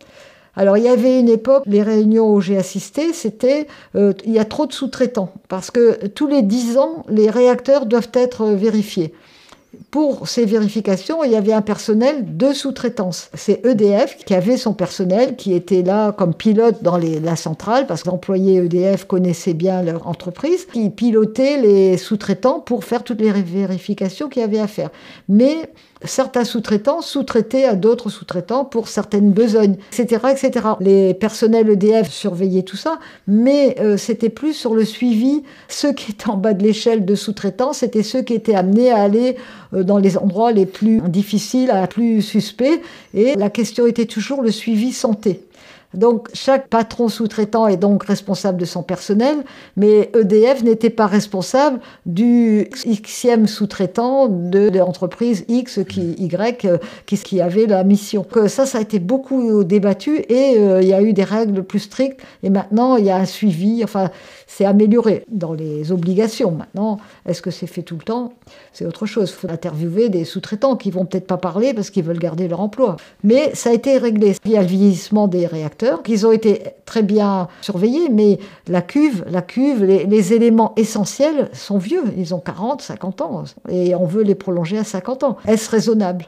alors 0.58 0.76
il 0.76 0.84
y 0.84 0.88
avait 0.88 1.20
une 1.20 1.28
époque, 1.28 1.62
les 1.66 1.84
réunions 1.84 2.34
où 2.34 2.40
j'ai 2.40 2.56
assisté, 2.56 3.12
c'était 3.12 3.68
euh, 3.94 4.12
il 4.24 4.32
y 4.32 4.40
a 4.40 4.44
trop 4.44 4.66
de 4.66 4.72
sous-traitants 4.72 5.32
parce 5.48 5.70
que 5.70 6.08
tous 6.08 6.26
les 6.26 6.42
10 6.42 6.78
ans, 6.78 7.04
les 7.08 7.30
réacteurs 7.30 7.86
doivent 7.86 8.10
être 8.12 8.46
vérifiés. 8.46 9.14
Pour 9.90 10.26
ces 10.26 10.46
vérifications, 10.46 11.22
il 11.22 11.30
y 11.30 11.36
avait 11.36 11.52
un 11.52 11.62
personnel 11.62 12.36
de 12.36 12.52
sous-traitance. 12.52 13.30
C'est 13.34 13.64
EDF 13.64 14.16
qui 14.24 14.34
avait 14.34 14.56
son 14.56 14.72
personnel 14.72 15.36
qui 15.36 15.54
était 15.54 15.82
là 15.82 16.10
comme 16.10 16.34
pilote 16.34 16.82
dans 16.82 16.96
la 16.96 17.36
centrale, 17.36 17.86
parce 17.86 18.02
que 18.02 18.08
l'employé 18.08 18.56
EDF 18.56 19.04
connaissait 19.04 19.54
bien 19.54 19.82
leur 19.82 20.08
entreprise, 20.08 20.66
qui 20.66 20.90
pilotait 20.90 21.58
les 21.58 21.98
sous-traitants 21.98 22.60
pour 22.60 22.84
faire 22.84 23.04
toutes 23.04 23.20
les 23.20 23.30
vérifications 23.30 24.28
qu'il 24.28 24.40
y 24.40 24.44
avait 24.44 24.58
à 24.58 24.66
faire. 24.66 24.90
Mais 25.28 25.70
certains 26.04 26.44
sous-traitants 26.44 27.02
sous-traitaient 27.02 27.64
à 27.64 27.74
d'autres 27.74 28.10
sous-traitants 28.10 28.64
pour 28.64 28.88
certaines 28.88 29.32
besognes, 29.32 29.76
etc., 29.92 30.26
etc. 30.30 30.66
Les 30.80 31.14
personnels 31.14 31.68
EDF 31.70 32.10
surveillaient 32.10 32.62
tout 32.62 32.76
ça, 32.76 32.98
mais 33.26 33.76
euh, 33.80 33.96
c'était 33.96 34.28
plus 34.28 34.54
sur 34.54 34.74
le 34.74 34.84
suivi. 34.84 35.42
Ceux 35.68 35.92
qui 35.92 36.12
étaient 36.12 36.28
en 36.28 36.36
bas 36.36 36.54
de 36.54 36.62
l'échelle 36.62 37.04
de 37.04 37.14
sous-traitants, 37.14 37.72
c'était 37.72 38.02
ceux 38.02 38.22
qui 38.22 38.34
étaient 38.34 38.54
amenés 38.54 38.90
à 38.90 39.02
aller 39.02 39.36
euh, 39.74 39.82
dans 39.82 39.98
les 39.98 40.16
endroits 40.16 40.52
les 40.52 40.66
plus 40.66 41.00
difficiles, 41.02 41.72
les 41.74 41.86
plus 41.86 42.22
suspects, 42.22 42.80
et 43.14 43.34
la 43.34 43.50
question 43.50 43.86
était 43.86 44.06
toujours 44.06 44.42
le 44.42 44.50
suivi 44.50 44.92
santé. 44.92 45.42
Donc 45.94 46.28
chaque 46.34 46.68
patron 46.68 47.08
sous-traitant 47.08 47.66
est 47.66 47.78
donc 47.78 48.04
responsable 48.04 48.58
de 48.58 48.66
son 48.66 48.82
personnel, 48.82 49.38
mais 49.76 50.10
EDF 50.14 50.62
n'était 50.62 50.90
pas 50.90 51.06
responsable 51.06 51.80
du 52.04 52.68
xème 52.84 53.46
sous-traitant 53.46 54.28
de 54.28 54.68
l'entreprise 54.68 55.46
X 55.48 55.80
qui 55.88 56.12
Y 56.18 56.68
qui, 57.06 57.16
qui 57.16 57.40
avait 57.40 57.66
la 57.66 57.84
mission. 57.84 58.22
Que 58.22 58.48
ça, 58.48 58.66
ça 58.66 58.78
a 58.78 58.80
été 58.82 58.98
beaucoup 58.98 59.64
débattu 59.64 60.18
et 60.28 60.58
euh, 60.58 60.82
il 60.82 60.88
y 60.88 60.92
a 60.92 61.00
eu 61.00 61.14
des 61.14 61.24
règles 61.24 61.62
plus 61.62 61.80
strictes 61.80 62.20
et 62.42 62.50
maintenant 62.50 62.96
il 62.96 63.06
y 63.06 63.10
a 63.10 63.16
un 63.16 63.24
suivi. 63.24 63.82
Enfin, 63.82 64.10
c'est 64.48 64.64
amélioré 64.64 65.24
dans 65.30 65.52
les 65.52 65.92
obligations. 65.92 66.50
Maintenant, 66.50 66.98
est-ce 67.26 67.42
que 67.42 67.52
c'est 67.52 67.68
fait 67.68 67.82
tout 67.82 67.96
le 67.96 68.02
temps? 68.02 68.32
C'est 68.72 68.86
autre 68.86 69.06
chose. 69.06 69.30
Il 69.30 69.40
faut 69.40 69.50
interviewer 69.52 70.08
des 70.08 70.24
sous-traitants 70.24 70.74
qui 70.74 70.90
vont 70.90 71.04
peut-être 71.04 71.26
pas 71.26 71.36
parler 71.36 71.74
parce 71.74 71.90
qu'ils 71.90 72.02
veulent 72.02 72.18
garder 72.18 72.48
leur 72.48 72.60
emploi. 72.60 72.96
Mais 73.22 73.54
ça 73.54 73.70
a 73.70 73.72
été 73.74 73.98
réglé. 73.98 74.34
Il 74.44 74.50
y 74.50 74.56
a 74.56 74.62
le 74.62 74.66
vieillissement 74.66 75.28
des 75.28 75.46
réacteurs, 75.46 76.02
qui 76.02 76.24
ont 76.24 76.32
été 76.32 76.62
très 76.86 77.02
bien 77.02 77.48
surveillés, 77.60 78.08
mais 78.08 78.38
la 78.66 78.80
cuve, 78.80 79.24
la 79.30 79.42
cuve, 79.42 79.84
les 79.84 80.32
éléments 80.32 80.72
essentiels 80.76 81.50
sont 81.52 81.78
vieux. 81.78 82.04
Ils 82.16 82.34
ont 82.34 82.40
40, 82.40 82.80
50 82.80 83.20
ans 83.20 83.44
et 83.68 83.94
on 83.94 84.06
veut 84.06 84.22
les 84.22 84.34
prolonger 84.34 84.78
à 84.78 84.84
50 84.84 85.24
ans. 85.24 85.36
Est-ce 85.46 85.70
raisonnable? 85.70 86.26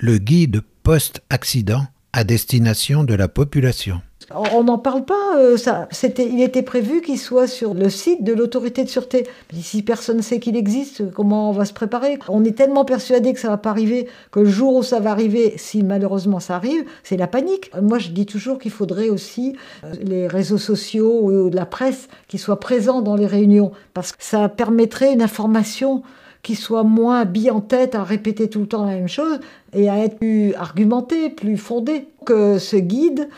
Le 0.00 0.18
guide 0.18 0.60
post-accident 0.82 1.82
à 2.18 2.24
destination 2.24 3.04
de 3.04 3.14
la 3.14 3.28
population. 3.28 4.00
On 4.34 4.64
n'en 4.64 4.76
parle 4.76 5.04
pas. 5.04 5.36
Euh, 5.36 5.56
ça, 5.56 5.88
il 6.18 6.42
était 6.42 6.62
prévu 6.64 7.00
qu'il 7.00 7.16
soit 7.16 7.46
sur 7.46 7.74
le 7.74 7.88
site 7.88 8.24
de 8.24 8.32
l'autorité 8.32 8.82
de 8.82 8.88
sûreté. 8.88 9.24
Mais 9.52 9.60
si 9.60 9.82
personne 9.84 10.16
ne 10.16 10.22
sait 10.22 10.40
qu'il 10.40 10.56
existe, 10.56 11.12
comment 11.12 11.48
on 11.48 11.52
va 11.52 11.64
se 11.64 11.72
préparer? 11.72 12.18
On 12.28 12.44
est 12.44 12.56
tellement 12.58 12.84
persuadé 12.84 13.32
que 13.32 13.38
ça 13.38 13.48
va 13.48 13.56
pas 13.56 13.70
arriver 13.70 14.08
que 14.32 14.40
le 14.40 14.50
jour 14.50 14.74
où 14.74 14.82
ça 14.82 14.98
va 14.98 15.12
arriver, 15.12 15.54
si 15.58 15.84
malheureusement 15.84 16.40
ça 16.40 16.56
arrive, 16.56 16.84
c'est 17.04 17.16
la 17.16 17.28
panique. 17.28 17.70
Moi, 17.80 18.00
je 18.00 18.08
dis 18.08 18.26
toujours 18.26 18.58
qu'il 18.58 18.72
faudrait 18.72 19.10
aussi 19.10 19.56
euh, 19.84 19.94
les 20.02 20.26
réseaux 20.26 20.58
sociaux 20.58 21.20
ou 21.22 21.50
la 21.50 21.66
presse 21.66 22.08
qui 22.26 22.38
soient 22.38 22.58
présents 22.58 23.00
dans 23.00 23.14
les 23.14 23.26
réunions 23.26 23.70
parce 23.94 24.10
que 24.10 24.18
ça 24.18 24.48
permettrait 24.48 25.12
une 25.12 25.22
information 25.22 26.02
qui 26.42 26.54
soit 26.54 26.84
moins 26.84 27.24
bille 27.24 27.50
en 27.50 27.60
tête 27.60 27.94
à 27.94 28.04
répéter 28.04 28.48
tout 28.48 28.60
le 28.60 28.66
temps 28.66 28.84
la 28.84 28.94
même 28.94 29.08
chose 29.08 29.40
et 29.72 29.88
à 29.88 29.98
être 29.98 30.18
plus 30.18 30.54
argumenté, 30.54 31.30
plus 31.30 31.56
fondé. 31.56 32.06
Que 32.24 32.58
ce 32.58 32.76
guide, 32.76 33.28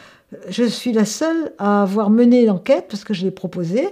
je 0.49 0.64
suis 0.64 0.92
la 0.92 1.04
seule 1.04 1.52
à 1.59 1.83
avoir 1.83 2.11
mené 2.11 2.45
l'enquête, 2.45 2.87
parce 2.88 3.04
que 3.04 3.14
je 3.14 3.25
l'ai 3.25 3.30
proposé, 3.30 3.88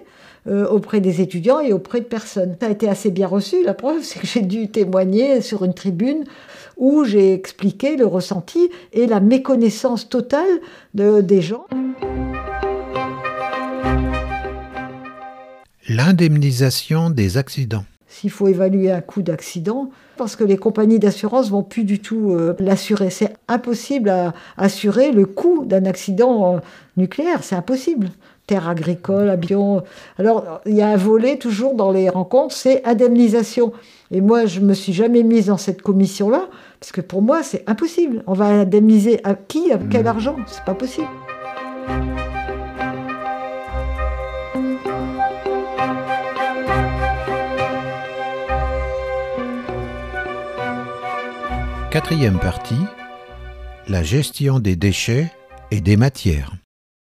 euh, 0.46 0.66
auprès 0.68 1.00
des 1.00 1.20
étudiants 1.20 1.60
et 1.60 1.72
auprès 1.72 2.00
de 2.00 2.06
personnes. 2.06 2.56
Ça 2.60 2.68
a 2.68 2.70
été 2.70 2.88
assez 2.88 3.10
bien 3.10 3.26
reçu. 3.26 3.62
La 3.64 3.74
preuve, 3.74 3.98
c'est 4.02 4.20
que 4.20 4.26
j'ai 4.26 4.42
dû 4.42 4.68
témoigner 4.68 5.40
sur 5.40 5.64
une 5.64 5.74
tribune 5.74 6.24
où 6.76 7.04
j'ai 7.04 7.34
expliqué 7.34 7.96
le 7.96 8.06
ressenti 8.06 8.70
et 8.92 9.06
la 9.06 9.20
méconnaissance 9.20 10.08
totale 10.08 10.48
de, 10.94 11.20
des 11.20 11.42
gens. 11.42 11.66
L'indemnisation 15.88 17.10
des 17.10 17.36
accidents 17.36 17.84
s'il 18.08 18.30
faut 18.30 18.48
évaluer 18.48 18.90
un 18.90 19.00
coût 19.00 19.22
d'accident, 19.22 19.90
parce 20.16 20.34
que 20.34 20.44
les 20.44 20.56
compagnies 20.56 20.98
d'assurance 20.98 21.50
vont 21.50 21.62
plus 21.62 21.84
du 21.84 22.00
tout 22.00 22.32
euh, 22.32 22.54
l'assurer. 22.58 23.10
C'est 23.10 23.34
impossible 23.46 24.08
à 24.08 24.34
assurer 24.56 25.12
le 25.12 25.26
coût 25.26 25.64
d'un 25.64 25.84
accident 25.84 26.56
euh, 26.56 26.58
nucléaire, 26.96 27.44
c'est 27.44 27.54
impossible. 27.54 28.08
Terre 28.46 28.66
agricole, 28.66 29.28
avion. 29.28 29.82
Alors, 30.18 30.62
il 30.64 30.74
y 30.74 30.80
a 30.80 30.88
un 30.88 30.96
volet 30.96 31.36
toujours 31.36 31.74
dans 31.74 31.90
les 31.90 32.08
rencontres, 32.08 32.54
c'est 32.54 32.82
indemnisation. 32.86 33.74
Et 34.10 34.22
moi, 34.22 34.46
je 34.46 34.60
me 34.60 34.72
suis 34.72 34.94
jamais 34.94 35.22
mise 35.22 35.46
dans 35.46 35.58
cette 35.58 35.82
commission-là, 35.82 36.48
parce 36.80 36.90
que 36.90 37.02
pour 37.02 37.20
moi, 37.20 37.42
c'est 37.42 37.62
impossible. 37.68 38.22
On 38.26 38.32
va 38.32 38.46
indemniser 38.46 39.20
à 39.22 39.34
qui, 39.34 39.70
à 39.70 39.78
quel 39.90 40.06
argent? 40.06 40.36
C'est 40.46 40.64
pas 40.64 40.74
possible. 40.74 41.08
Quatrième 51.98 52.38
partie, 52.38 52.78
la 53.88 54.04
gestion 54.04 54.60
des 54.60 54.76
déchets 54.76 55.32
et 55.72 55.80
des 55.80 55.96
matières. 55.96 56.52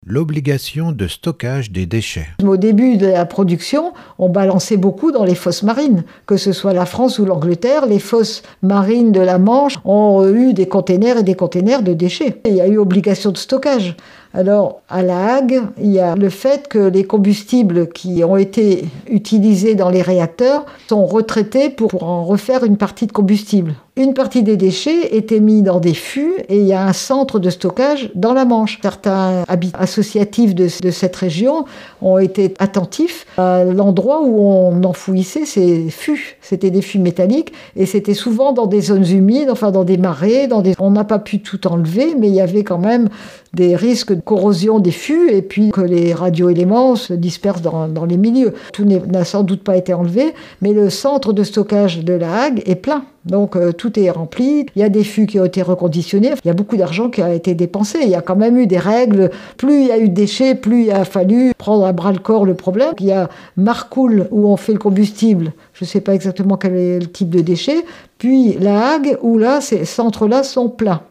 L'obligation 0.04 0.90
de 0.90 1.06
stockage 1.06 1.70
des 1.70 1.86
déchets. 1.86 2.26
Au 2.44 2.56
début 2.56 2.96
de 2.96 3.06
la 3.06 3.24
production, 3.24 3.92
on 4.18 4.28
balançait 4.28 4.76
beaucoup 4.76 5.12
dans 5.12 5.22
les 5.22 5.36
fosses 5.36 5.62
marines, 5.62 6.02
que 6.26 6.36
ce 6.36 6.50
soit 6.50 6.72
la 6.72 6.86
France 6.86 7.20
ou 7.20 7.24
l'Angleterre. 7.24 7.86
Les 7.86 8.00
fosses 8.00 8.42
marines 8.62 9.12
de 9.12 9.20
la 9.20 9.38
Manche 9.38 9.78
ont 9.84 10.26
eu 10.26 10.54
des 10.54 10.66
containers 10.66 11.18
et 11.18 11.22
des 11.22 11.36
containers 11.36 11.84
de 11.84 11.94
déchets. 11.94 12.40
Il 12.44 12.56
y 12.56 12.60
a 12.60 12.66
eu 12.66 12.76
obligation 12.76 13.30
de 13.30 13.36
stockage. 13.36 13.94
Alors, 14.32 14.82
à 14.88 15.02
La 15.02 15.34
Hague, 15.34 15.60
il 15.80 15.90
y 15.90 15.98
a 15.98 16.14
le 16.14 16.28
fait 16.28 16.68
que 16.68 16.78
les 16.78 17.02
combustibles 17.02 17.88
qui 17.88 18.22
ont 18.22 18.36
été 18.36 18.84
utilisés 19.08 19.74
dans 19.74 19.90
les 19.90 20.02
réacteurs 20.02 20.66
sont 20.88 21.04
retraités 21.04 21.68
pour 21.68 22.04
en 22.04 22.24
refaire 22.24 22.62
une 22.62 22.76
partie 22.76 23.08
de 23.08 23.12
combustible. 23.12 23.74
Une 23.96 24.14
partie 24.14 24.44
des 24.44 24.56
déchets 24.56 25.14
était 25.16 25.40
mise 25.40 25.64
dans 25.64 25.80
des 25.80 25.94
fûts 25.94 26.36
et 26.48 26.58
il 26.58 26.66
y 26.66 26.72
a 26.72 26.86
un 26.86 26.92
centre 26.92 27.40
de 27.40 27.50
stockage 27.50 28.10
dans 28.14 28.32
la 28.32 28.44
Manche. 28.44 28.78
Certains 28.80 29.44
habitants 29.48 29.78
associatifs 29.78 30.54
de, 30.54 30.68
cette 30.68 31.16
région 31.16 31.64
ont 32.00 32.16
été 32.16 32.54
attentifs 32.60 33.26
à 33.36 33.64
l'endroit 33.64 34.22
où 34.22 34.40
on 34.40 34.82
enfouissait 34.84 35.44
ces 35.44 35.90
fûts. 35.90 36.38
C'était 36.40 36.70
des 36.70 36.82
fûts 36.82 37.00
métalliques 37.00 37.52
et 37.76 37.84
c'était 37.84 38.14
souvent 38.14 38.52
dans 38.52 38.66
des 38.66 38.80
zones 38.80 39.06
humides, 39.06 39.50
enfin 39.50 39.72
dans 39.72 39.84
des 39.84 39.98
marais. 39.98 40.48
On 40.78 40.92
n'a 40.92 41.04
pas 41.04 41.18
pu 41.18 41.40
tout 41.40 41.66
enlever, 41.66 42.14
mais 42.18 42.28
il 42.28 42.34
y 42.34 42.40
avait 42.40 42.64
quand 42.64 42.78
même 42.78 43.08
des 43.52 43.74
risques 43.74 44.14
corrosion 44.24 44.78
des 44.78 44.90
fûts 44.90 45.30
et 45.30 45.42
puis 45.42 45.70
que 45.70 45.80
les 45.80 46.14
radioéléments 46.14 46.96
se 46.96 47.14
dispersent 47.14 47.62
dans, 47.62 48.04
les 48.04 48.16
milieux. 48.16 48.54
Tout 48.72 48.84
n'a 48.84 49.24
sans 49.24 49.42
doute 49.42 49.62
pas 49.62 49.76
été 49.76 49.94
enlevé, 49.94 50.34
mais 50.60 50.72
le 50.72 50.90
centre 50.90 51.32
de 51.32 51.42
stockage 51.42 52.04
de 52.04 52.12
la 52.12 52.42
Hague 52.42 52.62
est 52.66 52.76
plein. 52.76 53.04
Donc 53.24 53.54
euh, 53.54 53.72
tout 53.72 53.98
est 53.98 54.10
rempli, 54.10 54.66
il 54.74 54.80
y 54.80 54.82
a 54.82 54.88
des 54.88 55.04
fûts 55.04 55.26
qui 55.26 55.38
ont 55.38 55.44
été 55.44 55.60
reconditionnés, 55.60 56.32
il 56.42 56.48
y 56.48 56.50
a 56.50 56.54
beaucoup 56.54 56.78
d'argent 56.78 57.10
qui 57.10 57.20
a 57.20 57.34
été 57.34 57.54
dépensé, 57.54 57.98
il 58.02 58.08
y 58.08 58.14
a 58.14 58.22
quand 58.22 58.36
même 58.36 58.56
eu 58.56 58.66
des 58.66 58.78
règles, 58.78 59.30
plus 59.58 59.82
il 59.82 59.86
y 59.88 59.92
a 59.92 59.98
eu 59.98 60.08
de 60.08 60.14
déchets, 60.14 60.54
plus 60.54 60.84
il 60.84 60.90
a 60.90 61.04
fallu 61.04 61.52
prendre 61.58 61.84
à 61.84 61.92
bras 61.92 62.12
le 62.12 62.18
corps 62.18 62.46
le 62.46 62.54
problème. 62.54 62.94
Il 62.98 63.06
y 63.06 63.12
a 63.12 63.28
Marcoule 63.58 64.26
où 64.30 64.48
on 64.48 64.56
fait 64.56 64.72
le 64.72 64.78
combustible, 64.78 65.52
je 65.74 65.84
ne 65.84 65.88
sais 65.88 66.00
pas 66.00 66.14
exactement 66.14 66.56
quel 66.56 66.74
est 66.76 66.98
le 66.98 67.06
type 67.06 67.28
de 67.28 67.40
déchets, 67.40 67.84
puis 68.16 68.54
La 68.58 68.94
Hague 68.94 69.18
où 69.20 69.36
là, 69.36 69.60
ces 69.60 69.84
centres-là 69.84 70.42
sont 70.42 70.70
pleins. 70.70 71.02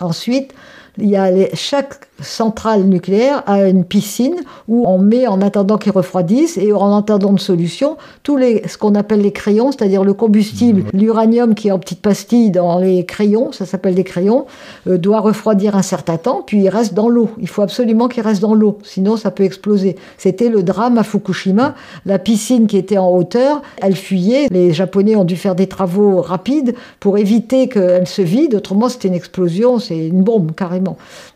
Ensuite, 0.00 0.52
il 0.98 1.08
y 1.08 1.16
a 1.16 1.30
chaque 1.54 2.06
centrale 2.20 2.84
nucléaire 2.84 3.42
a 3.46 3.68
une 3.68 3.84
piscine 3.84 4.36
où 4.68 4.86
on 4.86 4.98
met 4.98 5.26
en 5.26 5.40
attendant 5.40 5.78
qu'ils 5.78 5.92
refroidissent 5.92 6.56
et 6.56 6.72
en 6.72 6.96
attendant 6.96 7.32
de 7.32 7.40
solution 7.40 7.96
tous 8.22 8.36
les 8.36 8.62
ce 8.68 8.78
qu'on 8.78 8.94
appelle 8.94 9.20
les 9.20 9.32
crayons, 9.32 9.72
c'est-à-dire 9.72 10.04
le 10.04 10.14
combustible, 10.14 10.82
mmh. 10.82 10.96
l'uranium 10.96 11.54
qui 11.54 11.68
est 11.68 11.70
en 11.72 11.78
petites 11.78 12.00
pastilles 12.00 12.50
dans 12.50 12.78
les 12.78 13.04
crayons, 13.04 13.50
ça 13.52 13.66
s'appelle 13.66 13.94
des 13.94 14.04
crayons, 14.04 14.46
euh, 14.86 14.96
doit 14.96 15.20
refroidir 15.20 15.76
un 15.76 15.82
certain 15.82 16.16
temps, 16.16 16.42
puis 16.46 16.62
il 16.62 16.68
reste 16.68 16.94
dans 16.94 17.08
l'eau. 17.08 17.30
Il 17.38 17.48
faut 17.48 17.62
absolument 17.62 18.08
qu'il 18.08 18.22
reste 18.22 18.40
dans 18.40 18.54
l'eau, 18.54 18.78
sinon 18.84 19.16
ça 19.16 19.30
peut 19.30 19.44
exploser. 19.44 19.96
C'était 20.18 20.48
le 20.48 20.62
drame 20.62 20.98
à 20.98 21.02
Fukushima. 21.02 21.74
La 22.06 22.18
piscine 22.18 22.66
qui 22.66 22.76
était 22.76 22.98
en 22.98 23.10
hauteur, 23.10 23.62
elle 23.82 23.96
fuyait. 23.96 24.46
Les 24.50 24.72
Japonais 24.72 25.16
ont 25.16 25.24
dû 25.24 25.36
faire 25.36 25.54
des 25.54 25.66
travaux 25.66 26.20
rapides 26.20 26.74
pour 27.00 27.18
éviter 27.18 27.68
qu'elle 27.68 28.06
se 28.06 28.22
vide. 28.22 28.54
Autrement, 28.54 28.88
c'était 28.88 29.08
une 29.08 29.14
explosion, 29.14 29.78
c'est 29.78 30.06
une 30.06 30.22
bombe 30.22 30.52
carrément. 30.54 30.83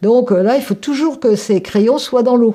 Donc 0.02 0.32
euh, 0.32 0.42
là, 0.42 0.56
il 0.56 0.62
faut 0.62 0.74
toujours 0.74 1.20
que 1.20 1.36
ces 1.36 1.60
crayons 1.62 1.98
soient 1.98 2.22
dans 2.22 2.36
l'eau. 2.36 2.54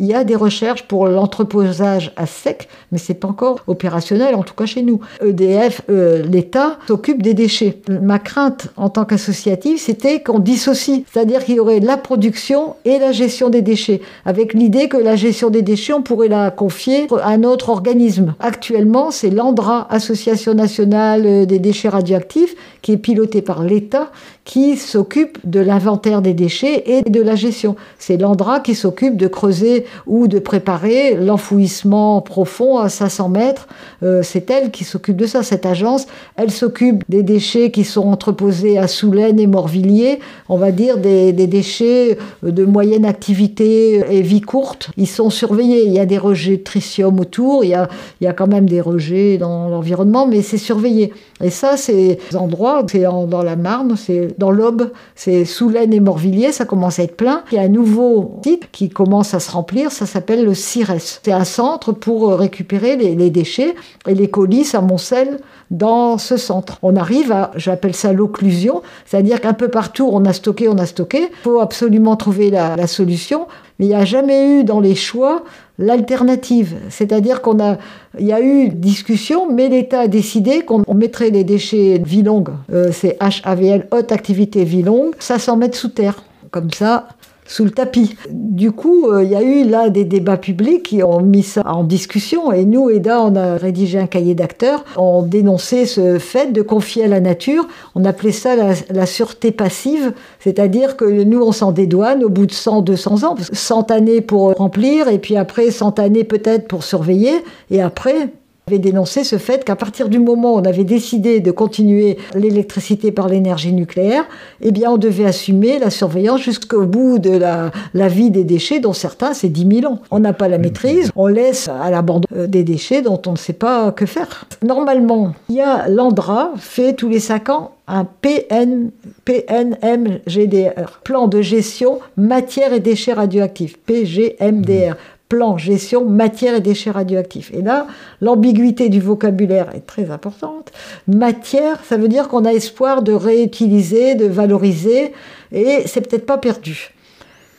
Il 0.00 0.06
y 0.06 0.14
a 0.14 0.22
des 0.22 0.36
recherches 0.36 0.84
pour 0.84 1.08
l'entreposage 1.08 2.12
à 2.16 2.26
sec, 2.26 2.68
mais 2.92 2.98
c'est 2.98 3.14
pas 3.14 3.26
encore 3.26 3.64
opérationnel, 3.66 4.36
en 4.36 4.44
tout 4.44 4.54
cas 4.54 4.64
chez 4.64 4.82
nous. 4.82 5.00
EDF, 5.20 5.82
euh, 5.90 6.22
l'État, 6.22 6.78
s'occupe 6.86 7.20
des 7.20 7.34
déchets. 7.34 7.80
Ma 8.00 8.20
crainte 8.20 8.68
en 8.76 8.90
tant 8.90 9.04
qu'associative, 9.04 9.78
c'était 9.78 10.22
qu'on 10.22 10.38
dissocie, 10.38 11.02
c'est-à-dire 11.12 11.44
qu'il 11.44 11.56
y 11.56 11.60
aurait 11.60 11.80
la 11.80 11.96
production 11.96 12.76
et 12.84 13.00
la 13.00 13.10
gestion 13.10 13.50
des 13.50 13.60
déchets, 13.60 14.00
avec 14.24 14.54
l'idée 14.54 14.88
que 14.88 14.96
la 14.96 15.16
gestion 15.16 15.50
des 15.50 15.62
déchets, 15.62 15.94
on 15.94 16.02
pourrait 16.02 16.28
la 16.28 16.52
confier 16.52 17.08
à 17.20 17.30
un 17.30 17.42
autre 17.42 17.68
organisme. 17.68 18.34
Actuellement, 18.38 19.10
c'est 19.10 19.30
l'ANDRA, 19.30 19.88
Association 19.90 20.54
nationale 20.54 21.44
des 21.46 21.58
déchets 21.58 21.88
radioactifs, 21.88 22.54
qui 22.82 22.92
est 22.92 22.96
pilotée 22.96 23.42
par 23.42 23.62
l'État, 23.62 24.10
qui 24.44 24.76
s'occupe 24.76 25.38
de 25.44 25.60
l'inventaire 25.60 26.22
des 26.22 26.34
déchets 26.34 26.84
et 26.86 27.02
de 27.02 27.20
la 27.20 27.34
gestion. 27.34 27.76
C'est 27.98 28.16
l'ANDRA 28.16 28.60
qui 28.60 28.74
s'occupe 28.74 29.16
de 29.16 29.28
creuser 29.28 29.84
ou 30.06 30.26
de 30.26 30.38
préparer 30.38 31.14
l'enfouissement 31.14 32.20
profond 32.20 32.78
à 32.78 32.88
500 32.88 33.28
mètres. 33.28 33.68
Euh, 34.02 34.22
c'est 34.22 34.50
elle 34.50 34.70
qui 34.70 34.84
s'occupe 34.84 35.16
de 35.16 35.26
ça, 35.26 35.42
cette 35.42 35.66
agence. 35.66 36.06
Elle 36.36 36.50
s'occupe 36.50 37.04
des 37.08 37.22
déchets 37.22 37.70
qui 37.70 37.84
sont 37.84 38.08
entreposés 38.08 38.78
à 38.78 38.88
Soulaine 38.88 39.38
et 39.38 39.46
Morvilliers, 39.46 40.20
on 40.48 40.56
va 40.56 40.72
dire 40.72 40.98
des, 40.98 41.32
déchets 41.32 42.18
de 42.42 42.64
moyenne 42.64 43.04
activité 43.04 44.02
et 44.10 44.22
vie 44.22 44.40
courte. 44.40 44.90
Ils 44.96 45.06
sont 45.06 45.30
surveillés. 45.30 45.84
Il 45.86 45.92
y 45.92 45.98
a 45.98 46.06
des 46.06 46.18
rejets 46.18 46.58
de 46.58 46.62
tritium 46.62 47.20
autour, 47.20 47.64
il 47.64 47.70
y 47.70 47.74
a, 47.74 47.88
il 48.20 48.24
y 48.24 48.26
a 48.26 48.32
quand 48.32 48.46
même 48.46 48.68
des 48.68 48.80
rejets 48.80 49.38
dans 49.38 49.68
l'environnement, 49.68 50.26
mais 50.26 50.42
c'est 50.42 50.58
surveillé. 50.58 51.12
Et 51.42 51.50
ça, 51.50 51.76
c'est 51.76 52.18
des 52.30 52.36
endroits, 52.36 52.84
c'est 52.90 53.02
dans 53.02 53.42
la 53.42 53.56
Marne, 53.56 53.94
c'est 53.96 54.38
dans 54.38 54.50
l'Aube, 54.50 54.90
c'est 55.14 55.44
Soulaine 55.44 55.92
et 55.92 56.00
Morvilliers, 56.00 56.52
ça 56.52 56.64
commence 56.64 56.98
à 56.98 57.04
être 57.04 57.16
plein. 57.16 57.42
Il 57.52 57.56
y 57.56 57.58
a 57.58 57.62
un 57.62 57.68
nouveau 57.68 58.40
site 58.44 58.70
qui 58.72 58.88
commence 58.88 59.34
à 59.34 59.40
se 59.40 59.50
remplir, 59.50 59.92
ça 59.92 60.06
s'appelle 60.06 60.44
le 60.44 60.54
CIRES. 60.54 61.20
C'est 61.22 61.32
un 61.32 61.44
centre 61.44 61.92
pour 61.92 62.32
récupérer 62.32 62.96
les, 62.96 63.30
déchets 63.30 63.74
et 64.06 64.14
les 64.14 64.28
colis 64.28 64.64
s'amoncellent 64.64 65.38
dans 65.70 66.18
ce 66.18 66.36
centre. 66.36 66.78
On 66.82 66.96
arrive 66.96 67.30
à, 67.30 67.52
j'appelle 67.54 67.94
ça 67.94 68.12
l'occlusion, 68.12 68.82
c'est-à-dire 69.04 69.40
qu'un 69.40 69.52
peu 69.52 69.68
partout 69.68 70.08
on 70.10 70.24
a 70.24 70.32
stocké, 70.32 70.68
on 70.68 70.78
a 70.78 70.86
stocké. 70.86 71.28
Il 71.30 71.42
faut 71.42 71.60
absolument 71.60 72.16
trouver 72.16 72.50
la, 72.50 72.74
la 72.74 72.86
solution, 72.86 73.46
mais 73.78 73.86
il 73.86 73.88
n'y 73.88 73.94
a 73.94 74.04
jamais 74.04 74.60
eu 74.60 74.64
dans 74.64 74.80
les 74.80 74.94
choix 74.94 75.44
l'alternative. 75.78 76.76
C'est-à-dire 76.90 77.40
qu'on 77.40 77.60
a, 77.60 77.78
il 78.18 78.26
y 78.26 78.32
a 78.32 78.40
eu 78.40 78.68
discussion, 78.68 79.50
mais 79.50 79.68
l'État 79.68 80.00
a 80.00 80.08
décidé 80.08 80.62
qu'on 80.62 80.82
mettrait 80.94 81.30
les 81.30 81.44
déchets 81.44 82.00
vie 82.04 82.22
longue, 82.22 82.50
euh, 82.72 82.90
c'est 82.92 83.16
HAVL, 83.20 83.86
haute 83.92 84.12
activité 84.12 84.64
vie 84.64 84.82
longue, 84.82 85.14
500 85.18 85.56
mètres 85.56 85.76
sous 85.76 85.88
terre. 85.88 86.22
Comme 86.50 86.70
ça, 86.70 87.08
sous 87.48 87.64
le 87.64 87.70
tapis. 87.70 88.14
Du 88.30 88.70
coup, 88.70 89.08
euh, 89.08 89.24
il 89.24 89.30
y 89.30 89.34
a 89.34 89.42
eu 89.42 89.64
là 89.64 89.88
des 89.88 90.04
débats 90.04 90.36
publics 90.36 90.84
qui 90.84 91.02
ont 91.02 91.20
mis 91.20 91.42
ça 91.42 91.62
en 91.66 91.82
discussion. 91.82 92.52
Et 92.52 92.64
nous, 92.64 92.90
EDA, 92.90 93.20
on 93.20 93.34
a 93.34 93.56
rédigé 93.56 93.98
un 93.98 94.06
cahier 94.06 94.34
d'acteurs, 94.34 94.84
on 94.96 95.22
dénonçait 95.22 95.86
ce 95.86 96.18
fait 96.18 96.52
de 96.52 96.62
confier 96.62 97.04
à 97.04 97.08
la 97.08 97.20
nature, 97.20 97.66
on 97.94 98.04
appelait 98.04 98.32
ça 98.32 98.54
la, 98.54 99.06
sûreté 99.06 99.50
passive, 99.50 100.12
c'est-à-dire 100.38 100.96
que 100.96 101.04
nous, 101.04 101.40
on 101.40 101.52
s'en 101.52 101.72
dédouane 101.72 102.22
au 102.22 102.28
bout 102.28 102.46
de 102.46 102.52
100, 102.52 102.82
200 102.82 103.24
ans, 103.24 103.34
100 103.52 103.90
années 103.90 104.20
pour 104.20 104.52
remplir 104.54 105.08
et 105.08 105.18
puis 105.18 105.36
après 105.36 105.70
100 105.70 105.98
années 105.98 106.24
peut-être 106.24 106.68
pour 106.68 106.84
surveiller. 106.84 107.32
Et 107.70 107.80
après 107.80 108.30
avait 108.68 108.78
dénoncé 108.78 109.24
ce 109.24 109.38
fait 109.38 109.64
qu'à 109.64 109.76
partir 109.76 110.10
du 110.10 110.18
moment 110.18 110.54
où 110.54 110.58
on 110.58 110.64
avait 110.64 110.84
décidé 110.84 111.40
de 111.40 111.50
continuer 111.50 112.18
l'électricité 112.34 113.12
par 113.12 113.28
l'énergie 113.28 113.72
nucléaire, 113.72 114.24
eh 114.60 114.72
bien 114.72 114.90
on 114.90 114.98
devait 114.98 115.24
assumer 115.24 115.78
la 115.78 115.88
surveillance 115.88 116.42
jusqu'au 116.42 116.84
bout 116.84 117.18
de 117.18 117.30
la, 117.30 117.70
vie 118.08 118.30
des 118.30 118.44
déchets, 118.44 118.78
dont 118.80 118.92
certains 118.92 119.32
c'est 119.32 119.48
10 119.48 119.80
000 119.80 119.92
ans. 119.92 120.00
On 120.10 120.18
n'a 120.18 120.34
pas 120.34 120.48
la 120.48 120.58
maîtrise, 120.58 121.10
on 121.16 121.28
laisse 121.28 121.68
à 121.68 121.90
l'abandon 121.90 122.28
euh, 122.36 122.46
des 122.46 122.62
déchets 122.62 123.00
dont 123.00 123.20
on 123.26 123.32
ne 123.32 123.38
sait 123.38 123.54
pas 123.54 123.90
que 123.90 124.04
faire. 124.04 124.44
Normalement, 124.62 125.32
il 125.48 125.56
y 125.56 125.60
a 125.62 125.88
l'ANDRA 125.88 126.52
fait 126.56 126.92
tous 126.92 127.08
les 127.08 127.20
5 127.20 127.48
ans 127.48 127.72
un 127.88 128.04
PN, 128.04 128.90
PNMGDR, 129.24 131.00
plan 131.04 131.26
de 131.26 131.40
gestion 131.40 132.00
matière 132.18 132.74
et 132.74 132.80
déchets 132.80 133.14
radioactifs, 133.14 133.78
PGMDR, 133.78 134.96
plan 135.28 135.58
gestion 135.58 136.04
matière 136.04 136.54
et 136.54 136.60
déchets 136.60 136.90
radioactifs. 136.90 137.52
Et 137.52 137.62
là, 137.62 137.86
l'ambiguïté 138.20 138.88
du 138.88 139.00
vocabulaire 139.00 139.74
est 139.74 139.86
très 139.86 140.10
importante. 140.10 140.72
Matière, 141.06 141.84
ça 141.84 141.96
veut 141.96 142.08
dire 142.08 142.28
qu'on 142.28 142.44
a 142.44 142.52
espoir 142.52 143.02
de 143.02 143.12
réutiliser, 143.12 144.14
de 144.14 144.26
valoriser, 144.26 145.12
et 145.52 145.82
c'est 145.86 146.00
peut-être 146.00 146.26
pas 146.26 146.38
perdu 146.38 146.94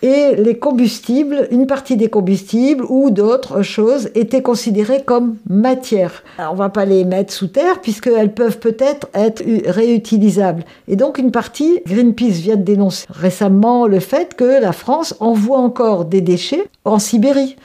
et 0.02 0.36
les 0.36 0.58
combustibles, 0.58 1.48
une 1.52 1.68
partie 1.68 1.98
des 1.98 2.10
combustibles 2.10 2.86
ou 2.88 3.10
d'autres 3.10 3.62
choses 3.62 4.10
étaient 4.16 4.42
considérées 4.42 5.04
comme 5.06 5.36
matière. 5.50 6.24
on 6.38 6.54
ne 6.54 6.58
va 6.58 6.70
pas 6.70 6.86
les 6.86 7.04
mettre 7.06 7.34
sous 7.34 7.48
terre 7.48 7.82
puisqu'elles 7.82 8.34
peuvent 8.34 8.60
peut-être 8.60 9.08
être 9.14 9.44
réutilisables. 9.70 10.64
Et 10.88 10.96
donc 10.96 11.18
une 11.18 11.32
partie, 11.32 11.82
Greenpeace 11.86 12.40
vient 12.42 12.56
de 12.56 12.64
dénoncer 12.64 13.06
récemment 13.10 13.88
le 13.88 14.00
fait 14.00 14.36
que 14.36 14.62
la 14.62 14.72
France 14.72 15.16
envoie 15.20 15.58
encore 15.58 16.06
des 16.06 16.22
déchets 16.22 16.70
en 16.86 17.00
Sibérie 17.00 17.56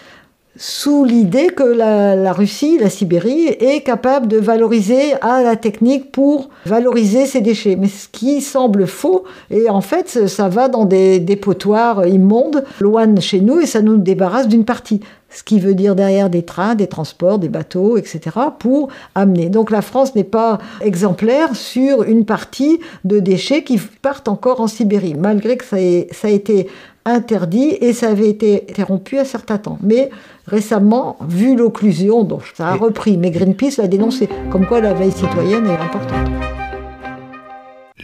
sous 0.57 1.05
l'idée 1.05 1.49
que 1.49 1.65
la, 1.65 2.33
Russie, 2.33 2.79
la 2.79 2.89
Sibérie, 2.89 3.47
est 3.47 3.83
capable 3.83 4.29
de 4.29 4.39
valoriser 4.39 5.15
à 5.21 5.43
la 5.43 5.57
technique 5.57 6.13
pour 6.13 6.49
valoriser 6.65 7.27
ses 7.27 7.41
déchets. 7.41 7.77
Mais 7.77 7.89
ce 7.89 8.09
qui 8.09 8.41
semble 8.41 8.87
faux, 8.87 9.25
et 9.51 9.69
en 9.69 9.81
fait, 9.81 10.29
ça 10.29 10.49
va 10.49 10.69
dans 10.69 10.85
des 10.85 11.19
dépotoirs 11.19 12.07
immondes, 12.07 12.65
loin 12.81 13.07
de 13.07 13.21
chez 13.21 13.41
nous, 13.41 13.59
et 13.61 13.67
ça 13.67 13.83
nous 13.83 13.97
débarrasse 13.97 14.47
d'une 14.47 14.65
partie. 14.65 15.01
Ce 15.29 15.43
qui 15.43 15.59
veut 15.59 15.75
dire 15.75 15.97
derrière 15.97 16.31
des 16.31 16.45
trains, 16.45 16.77
des 16.77 16.87
transports, 16.87 17.41
des 17.41 17.49
bateaux, 17.49 17.97
etc., 17.97 18.21
pour 18.61 18.89
amener. 19.17 19.49
Donc 19.49 19.73
la 19.73 19.83
France 19.83 20.15
n'est 20.15 20.23
pas 20.23 20.59
exemplaire 20.81 21.57
sur 21.57 22.05
une 22.05 22.25
partie 22.25 22.79
de 23.03 23.19
déchets 23.19 23.65
qui 23.65 23.81
partent 24.01 24.29
encore 24.29 24.61
en 24.61 24.69
Sibérie, 24.69 25.15
malgré 25.15 25.57
que 25.57 25.65
ça, 25.65 25.77
ça 26.13 26.29
a 26.29 26.31
été 26.31 26.69
interdit 27.05 27.77
et 27.81 27.93
ça 27.93 28.09
avait 28.09 28.29
été 28.29 28.65
interrompu 28.69 29.19
à 29.19 29.25
certains 29.25 29.59
temps. 29.59 29.79
Mais 29.83 30.11
récemment, 30.47 31.17
vu 31.29 31.57
l'occlusion, 31.57 32.25
donc 32.25 32.43
ça 32.55 32.69
a 32.69 32.75
repris. 32.77 33.17
Mais 33.17 33.31
Greenpeace 33.31 33.79
l'a 33.79 33.89
dénoncé, 33.89 34.29
comme 34.51 34.67
quoi 34.67 34.81
la 34.81 34.95
veille 34.95 35.13
citoyenne 35.13 35.67
est 35.67 35.77
importante. 35.77 36.29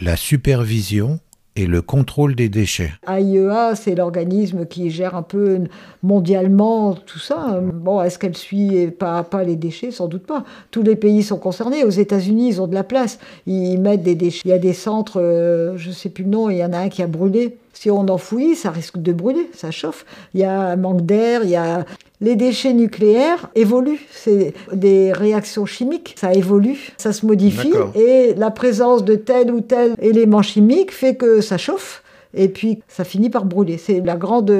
La 0.01 0.15
supervision 0.15 1.19
et 1.55 1.65
le 1.65 1.81
contrôle 1.81 2.35
des 2.35 2.47
déchets. 2.47 2.91
AIEA, 3.07 3.75
c'est 3.75 3.93
l'organisme 3.93 4.65
qui 4.65 4.89
gère 4.89 5.15
un 5.15 5.21
peu 5.21 5.59
mondialement 6.01 6.93
tout 6.93 7.19
ça. 7.19 7.59
Bon, 7.61 8.01
est-ce 8.01 8.17
qu'elle 8.17 8.37
suit 8.37 8.89
pas 8.91 9.17
à 9.17 9.23
pas 9.23 9.43
les 9.43 9.57
déchets? 9.57 9.91
Sans 9.91 10.07
doute 10.07 10.25
pas. 10.25 10.45
Tous 10.71 10.81
les 10.81 10.95
pays 10.95 11.23
sont 11.23 11.37
concernés. 11.37 11.83
Aux 11.83 11.89
États-Unis, 11.89 12.47
ils 12.49 12.61
ont 12.61 12.67
de 12.67 12.73
la 12.73 12.85
place. 12.85 13.19
Ils 13.47 13.77
mettent 13.79 14.03
des 14.03 14.15
déchets. 14.15 14.41
Il 14.45 14.49
y 14.51 14.53
a 14.53 14.59
des 14.59 14.73
centres, 14.73 15.19
euh, 15.19 15.77
je 15.77 15.91
sais 15.91 16.09
plus 16.09 16.23
le 16.23 16.29
nom, 16.29 16.49
il 16.49 16.57
y 16.57 16.63
en 16.63 16.71
a 16.71 16.77
un 16.77 16.89
qui 16.89 17.03
a 17.03 17.07
brûlé. 17.07 17.57
Si 17.81 17.89
on 17.89 18.07
enfouit, 18.09 18.55
ça 18.55 18.69
risque 18.69 18.99
de 19.01 19.11
brûler, 19.11 19.49
ça 19.55 19.71
chauffe. 19.71 20.05
Il 20.35 20.39
y 20.39 20.43
a 20.43 20.53
un 20.67 20.75
manque 20.75 21.01
d'air, 21.01 21.43
il 21.43 21.49
y 21.49 21.55
a 21.55 21.83
les 22.19 22.35
déchets 22.35 22.73
nucléaires 22.73 23.49
évoluent, 23.55 24.05
c'est 24.11 24.53
des 24.71 25.11
réactions 25.11 25.65
chimiques, 25.65 26.13
ça 26.15 26.31
évolue, 26.31 26.91
ça 26.97 27.11
se 27.11 27.25
modifie, 27.25 27.73
et 27.95 28.35
la 28.37 28.51
présence 28.51 29.03
de 29.03 29.15
tel 29.15 29.49
ou 29.51 29.61
tel 29.61 29.95
élément 29.99 30.43
chimique 30.43 30.91
fait 30.91 31.15
que 31.15 31.41
ça 31.41 31.57
chauffe 31.57 32.03
et 32.33 32.49
puis 32.49 32.79
ça 32.87 33.03
finit 33.03 33.29
par 33.29 33.45
brûler. 33.45 33.77
C'est 33.77 34.01
la 34.01 34.15
grande 34.15 34.53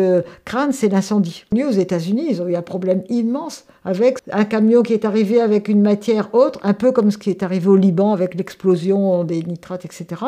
crainte, 0.45 0.73
c'est 0.73 0.89
l'incendie. 0.89 1.45
Aux 1.53 1.71
États-Unis, 1.71 2.27
ils 2.29 2.41
ont 2.41 2.47
eu 2.47 2.55
un 2.55 2.61
problème 2.61 3.03
immense 3.09 3.65
avec 3.85 4.19
un 4.31 4.45
camion 4.45 4.83
qui 4.83 4.93
est 4.93 5.05
arrivé 5.05 5.41
avec 5.41 5.67
une 5.67 5.81
matière 5.81 6.33
autre, 6.33 6.59
un 6.63 6.73
peu 6.73 6.91
comme 6.91 7.11
ce 7.11 7.17
qui 7.17 7.29
est 7.29 7.43
arrivé 7.43 7.67
au 7.67 7.75
Liban 7.75 8.13
avec 8.13 8.35
l'explosion 8.35 9.23
des 9.23 9.41
nitrates, 9.43 9.85
etc. 9.85 10.21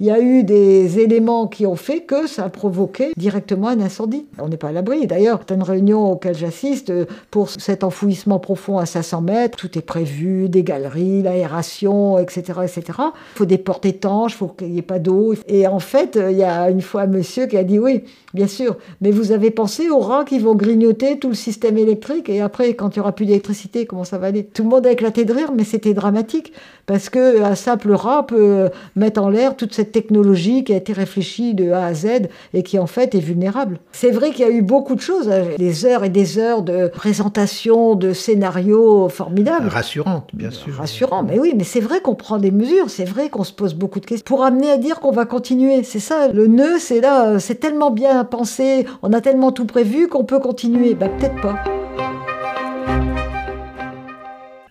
Il 0.00 0.06
y 0.06 0.10
a 0.10 0.20
eu 0.20 0.42
des 0.42 0.98
éléments 0.98 1.46
qui 1.46 1.66
ont 1.66 1.76
fait 1.76 2.00
que 2.00 2.26
ça 2.26 2.44
a 2.44 2.48
provoqué 2.48 3.12
directement 3.16 3.68
un 3.68 3.80
incendie. 3.80 4.26
On 4.38 4.48
n'est 4.48 4.56
pas 4.56 4.68
à 4.68 4.72
l'abri. 4.72 5.06
D'ailleurs, 5.06 5.40
une 5.56 5.62
réunion 5.62 6.12
auquel 6.12 6.36
j'assiste 6.36 6.92
pour 7.30 7.48
cet 7.50 7.82
enfouissement 7.82 8.38
profond 8.38 8.78
à 8.78 8.86
500 8.86 9.22
mètres, 9.22 9.56
tout 9.56 9.78
est 9.78 9.82
prévu, 9.82 10.48
des 10.48 10.62
galeries, 10.62 11.22
l'aération, 11.22 12.18
etc., 12.18 12.60
etc. 12.64 12.82
Il 12.98 13.38
faut 13.38 13.46
des 13.46 13.58
portes 13.58 13.86
étanches, 13.86 14.32
il 14.34 14.36
faut 14.36 14.48
qu'il 14.48 14.70
n'y 14.72 14.78
ait 14.78 14.82
pas 14.82 14.98
d'eau. 14.98 15.34
Et 15.48 15.66
en 15.66 15.78
fait, 15.78 16.18
il 16.30 16.36
y 16.36 16.42
a 16.42 16.68
une 16.68 16.82
fois 16.86 17.02
un 17.02 17.06
monsieur 17.06 17.46
qui 17.46 17.56
a 17.56 17.64
dit 17.64 17.78
oui, 17.78 18.04
bien 18.34 18.46
sûr, 18.46 18.76
mais 19.00 19.10
vous 19.10 19.32
avez 19.32 19.50
pensé 19.50 19.90
aux 19.90 20.00
rats 20.00 20.24
qui 20.24 20.38
vont 20.38 20.54
grignoter 20.54 21.18
tout 21.18 21.28
le 21.28 21.34
système 21.34 21.76
électrique 21.78 22.28
et 22.28 22.40
après, 22.40 22.74
quand 22.74 22.94
il 22.94 22.98
n'y 22.98 23.00
aura 23.00 23.12
plus 23.12 23.26
d'électricité, 23.26 23.86
comment 23.86 24.04
ça 24.04 24.18
va 24.18 24.28
aller? 24.28 24.44
Tout 24.44 24.62
le 24.62 24.68
monde 24.68 24.86
a 24.86 24.92
éclaté 24.92 25.24
de 25.24 25.32
rire, 25.32 25.52
mais 25.54 25.64
c'était 25.64 25.94
dramatique 25.94 26.52
parce 26.86 27.08
que 27.08 27.42
un 27.42 27.54
simple 27.54 27.92
rat 27.92 28.26
peut 28.26 28.70
mettre 28.94 29.20
en 29.20 29.28
l'air 29.28 29.56
toute 29.56 29.74
cette 29.74 29.92
technologie 29.92 30.64
qui 30.64 30.72
a 30.72 30.76
été 30.76 30.92
réfléchie 30.92 31.54
de 31.54 31.70
A 31.72 31.86
à 31.86 31.94
Z 31.94 32.06
et 32.54 32.62
qui 32.62 32.78
en 32.78 32.86
fait 32.86 33.14
est 33.14 33.20
vulnérable. 33.20 33.80
C'est 33.92 34.10
vrai 34.10 34.30
qu'il 34.30 34.46
y 34.46 34.48
a 34.48 34.52
eu 34.52 34.62
beaucoup 34.62 34.94
de 34.94 35.00
choses, 35.00 35.28
hein. 35.28 35.44
des 35.58 35.84
heures 35.84 36.04
et 36.04 36.10
des 36.10 36.38
heures 36.38 36.62
de 36.62 36.88
présentation, 36.88 37.94
de 37.94 38.12
scénarios 38.12 39.08
formidables. 39.08 39.68
Rassurantes, 39.68 40.30
bien 40.32 40.50
sûr. 40.50 40.74
Rassurant, 40.74 41.22
mais 41.22 41.38
oui, 41.38 41.54
mais 41.56 41.64
c'est 41.64 41.80
vrai 41.80 42.00
qu'on 42.00 42.14
prend 42.14 42.38
des 42.38 42.50
mesures, 42.50 42.90
c'est 42.90 43.04
vrai 43.04 43.28
qu'on 43.28 43.44
se 43.44 43.52
pose 43.52 43.74
beaucoup 43.74 44.00
de 44.00 44.06
questions 44.06 44.24
pour 44.24 44.44
amener 44.44 44.70
à 44.70 44.76
dire 44.76 45.00
qu'on 45.00 45.12
va 45.12 45.24
continuer. 45.24 45.82
C'est 45.82 46.00
ça, 46.00 46.28
le 46.28 46.46
nœud, 46.46 46.75
c'est 46.78 47.00
là, 47.00 47.38
c'est 47.38 47.56
tellement 47.56 47.90
bien 47.90 48.24
pensé, 48.24 48.86
on 49.02 49.12
a 49.12 49.20
tellement 49.20 49.52
tout 49.52 49.66
prévu 49.66 50.08
qu'on 50.08 50.24
peut 50.24 50.40
continuer. 50.40 50.94
Bah 50.94 51.08
peut-être 51.08 51.40
pas. 51.40 51.64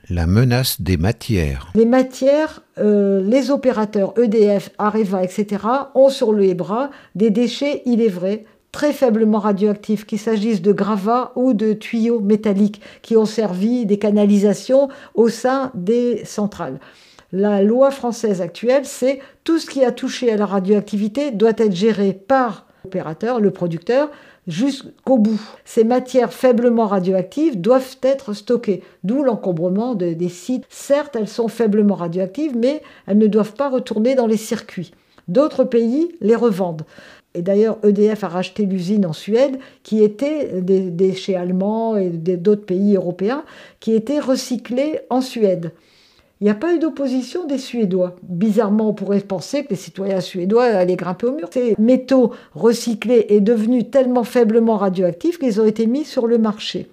la 0.10 0.28
menace 0.28 0.82
des 0.82 0.98
matières. 0.98 1.72
Les 1.76 1.86
matières, 1.86 2.62
euh, 2.78 3.22
les 3.22 3.52
opérateurs 3.52 4.13
EDF, 4.18 4.70
Areva, 4.78 5.24
etc., 5.24 5.63
ont 5.96 6.10
sur 6.10 6.34
les 6.34 6.54
bras 6.54 6.89
des 7.15 7.30
déchets, 7.32 7.82
il 7.86 8.02
est 8.02 8.10
vrai, 8.10 8.46
très 8.72 8.94
faiblement 8.94 9.39
radioactifs, 9.39 10.06
qu'il 10.06 10.20
s'agisse 10.20 10.62
de 10.62 10.72
gravats 10.72 11.32
ou 11.36 11.54
de 11.54 11.74
tuyaux 11.74 12.20
métalliques 12.20 12.82
qui 13.02 13.15
ont 13.18 13.26
servi 13.26 13.86
des 13.86 13.98
canalisations 13.98 14.89
au 15.13 15.30
sein 15.30 15.72
des 15.76 16.24
centrales. 16.26 16.80
La 17.38 17.62
loi 17.62 17.91
française 17.91 18.39
actuelle, 18.39 18.86
c'est 18.86 19.19
tout 19.43 19.60
ce 19.60 19.69
qui 19.69 19.84
a 19.84 19.91
touché 19.91 20.32
à 20.32 20.38
la 20.38 20.45
radioactivité 20.45 21.32
doit 21.32 21.52
être 21.58 21.76
géré 21.76 22.13
par 22.13 22.65
l'opérateur, 22.86 23.41
le 23.41 23.52
producteur, 23.52 24.10
jusqu'au 24.48 25.17
bout. 25.17 25.41
Ces 25.65 25.84
matières 25.84 26.32
faiblement 26.32 26.88
radioactives 26.88 27.60
doivent 27.60 27.98
être 28.04 28.32
stockées, 28.32 28.84
d'où 29.04 29.21
l'encombrement 29.21 29.95
des 29.95 30.30
sites. 30.30 30.63
Certes, 30.69 31.17
elles 31.17 31.28
sont 31.28 31.50
faiblement 31.50 31.95
radioactives, 31.95 32.56
mais 32.56 32.82
elles 33.06 33.17
ne 33.17 33.28
doivent 33.28 33.56
pas 33.56 33.67
retourner 33.67 34.15
dans 34.15 34.28
les 34.28 34.38
circuits. 34.38 34.93
D'autres 35.28 35.65
pays 35.65 36.15
les 36.21 36.38
revendent. 36.38 36.86
Et 37.34 37.41
d'ailleurs, 37.41 37.80
EDF 37.84 38.24
a 38.24 38.30
racheté 38.30 38.65
l'usine 38.65 39.06
en 39.06 39.12
Suède, 39.12 39.60
qui 39.84 40.02
était 40.02 40.62
des 40.62 40.89
déchets 40.89 41.36
allemands 41.36 41.98
et 41.98 42.12
d'autres 42.12 42.65
pays 42.65 42.95
européens, 42.95 43.43
qui 43.82 43.93
étaient 43.93 44.21
recyclés 44.21 45.02
en 45.10 45.19
Suède. 45.19 45.74
Il 46.41 46.43
n'y 46.43 46.50
a 46.50 46.56
pas 46.56 46.74
eu 46.74 46.80
d'opposition 46.80 47.45
des 47.45 47.58
Suédois. 47.58 48.15
Bizarrement, 48.24 48.89
on 48.89 48.93
pourrait 48.93 49.21
penser 49.21 49.63
que 49.63 49.69
les 49.69 49.78
citoyens 49.78 50.19
suédois 50.19 50.65
allaient 50.65 50.98
grimper 50.98 51.28
au 51.28 51.32
mur. 51.32 51.48
Ces 51.52 51.76
métaux 51.80 52.34
recyclés 52.54 53.28
et 53.30 53.39
devenus 53.39 53.89
tellement 53.89 54.26
faiblement 54.26 54.76
radioactifs 54.76 55.39
qu'ils 55.39 55.62
ont 55.62 55.65
été 55.65 55.88
mis 55.88 56.04
sur 56.04 56.28
le 56.28 56.38
marché. 56.38 56.88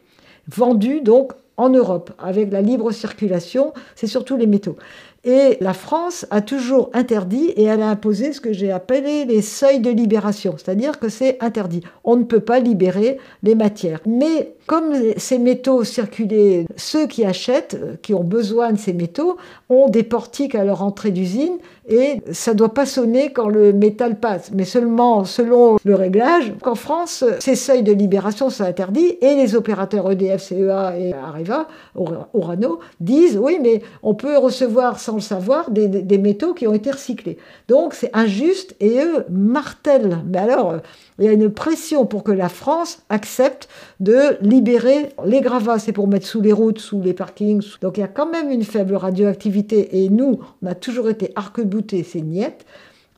Vendus 0.46 1.00
donc 1.00 1.32
en 1.56 1.70
Europe, 1.70 2.12
avec 2.18 2.52
la 2.52 2.62
libre 2.62 2.92
circulation, 2.92 3.72
c'est 3.94 4.06
surtout 4.06 4.36
les 4.36 4.46
métaux. 4.46 4.76
Et 5.24 5.56
la 5.60 5.72
France 5.72 6.26
a 6.32 6.40
toujours 6.40 6.90
interdit 6.94 7.50
et 7.50 7.62
elle 7.62 7.80
a 7.80 7.88
imposé 7.88 8.32
ce 8.32 8.40
que 8.40 8.52
j'ai 8.52 8.72
appelé 8.72 9.24
les 9.24 9.40
seuils 9.40 9.78
de 9.78 9.90
libération, 9.90 10.56
c'est-à-dire 10.58 10.98
que 10.98 11.08
c'est 11.08 11.40
interdit. 11.40 11.82
On 12.02 12.16
ne 12.16 12.24
peut 12.24 12.40
pas 12.40 12.58
libérer 12.58 13.18
les 13.44 13.54
matières. 13.54 14.00
Mais 14.04 14.56
comme 14.66 14.92
ces 15.16 15.38
métaux 15.38 15.84
circulaient, 15.84 16.66
ceux 16.76 17.06
qui 17.06 17.24
achètent, 17.24 18.00
qui 18.02 18.14
ont 18.14 18.24
besoin 18.24 18.72
de 18.72 18.78
ces 18.78 18.92
métaux, 18.92 19.36
ont 19.68 19.88
des 19.88 20.02
portiques 20.02 20.56
à 20.56 20.64
leur 20.64 20.82
entrée 20.82 21.12
d'usine 21.12 21.58
et 21.88 22.20
ça 22.32 22.52
ne 22.52 22.58
doit 22.58 22.74
pas 22.74 22.86
sonner 22.86 23.32
quand 23.32 23.48
le 23.48 23.72
métal 23.72 24.18
passe, 24.18 24.50
mais 24.52 24.64
seulement 24.64 25.24
selon 25.24 25.78
le 25.84 25.94
réglage. 25.94 26.52
En 26.64 26.74
France, 26.74 27.24
ces 27.40 27.56
seuils 27.56 27.82
de 27.82 27.92
libération 27.92 28.50
sont 28.50 28.64
interdits 28.64 29.18
et 29.20 29.34
les 29.34 29.54
opérateurs 29.54 30.10
EDF, 30.10 30.42
CEA 30.42 30.98
et 30.98 31.12
Areva, 31.12 31.66
Orano, 31.94 32.80
disent 33.00 33.36
oui, 33.36 33.58
mais 33.60 33.82
on 34.02 34.14
peut 34.14 34.38
recevoir 34.38 35.00
sans 35.12 35.16
le 35.16 35.42
savoir 35.42 35.70
des, 35.70 36.18
métaux 36.18 36.54
qui 36.54 36.66
ont 36.66 36.72
été 36.72 36.90
recyclés. 36.90 37.36
Donc 37.68 37.92
c'est 37.92 38.10
injuste 38.14 38.74
et 38.80 38.98
eux 39.00 39.26
martèlent. 39.28 40.20
Mais 40.26 40.38
alors, 40.38 40.76
il 41.18 41.26
y 41.26 41.28
a 41.28 41.32
une 41.32 41.50
pression 41.50 42.06
pour 42.06 42.24
que 42.24 42.32
la 42.32 42.48
France 42.48 43.02
accepte 43.10 43.68
de 44.00 44.38
libérer 44.40 45.10
les 45.26 45.42
gravats. 45.42 45.78
C'est 45.78 45.92
pour 45.92 46.08
mettre 46.08 46.26
sous 46.26 46.40
les 46.40 46.52
routes, 46.52 46.78
sous 46.78 47.02
les 47.02 47.12
parkings. 47.12 47.62
Donc 47.82 47.98
il 47.98 48.00
y 48.00 48.04
a 48.04 48.08
quand 48.08 48.30
même 48.30 48.50
une 48.50 48.64
faible 48.64 48.94
radioactivité 48.94 50.02
et 50.02 50.08
nous, 50.08 50.40
on 50.62 50.66
a 50.66 50.74
toujours 50.74 51.10
été 51.10 51.32
arc-boutés 51.34 52.04
ces 52.04 52.22
niettes. 52.22 52.64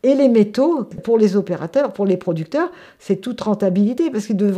Et 0.04 0.14
les 0.14 0.28
métaux, 0.28 0.84
pour 1.02 1.16
les 1.16 1.34
opérateurs, 1.34 1.92
pour 1.92 2.04
les 2.04 2.18
producteurs, 2.18 2.70
c'est 2.98 3.16
toute 3.16 3.40
rentabilité 3.40 4.10
parce 4.10 4.26
qu'ils 4.26 4.36
ne 4.36 4.52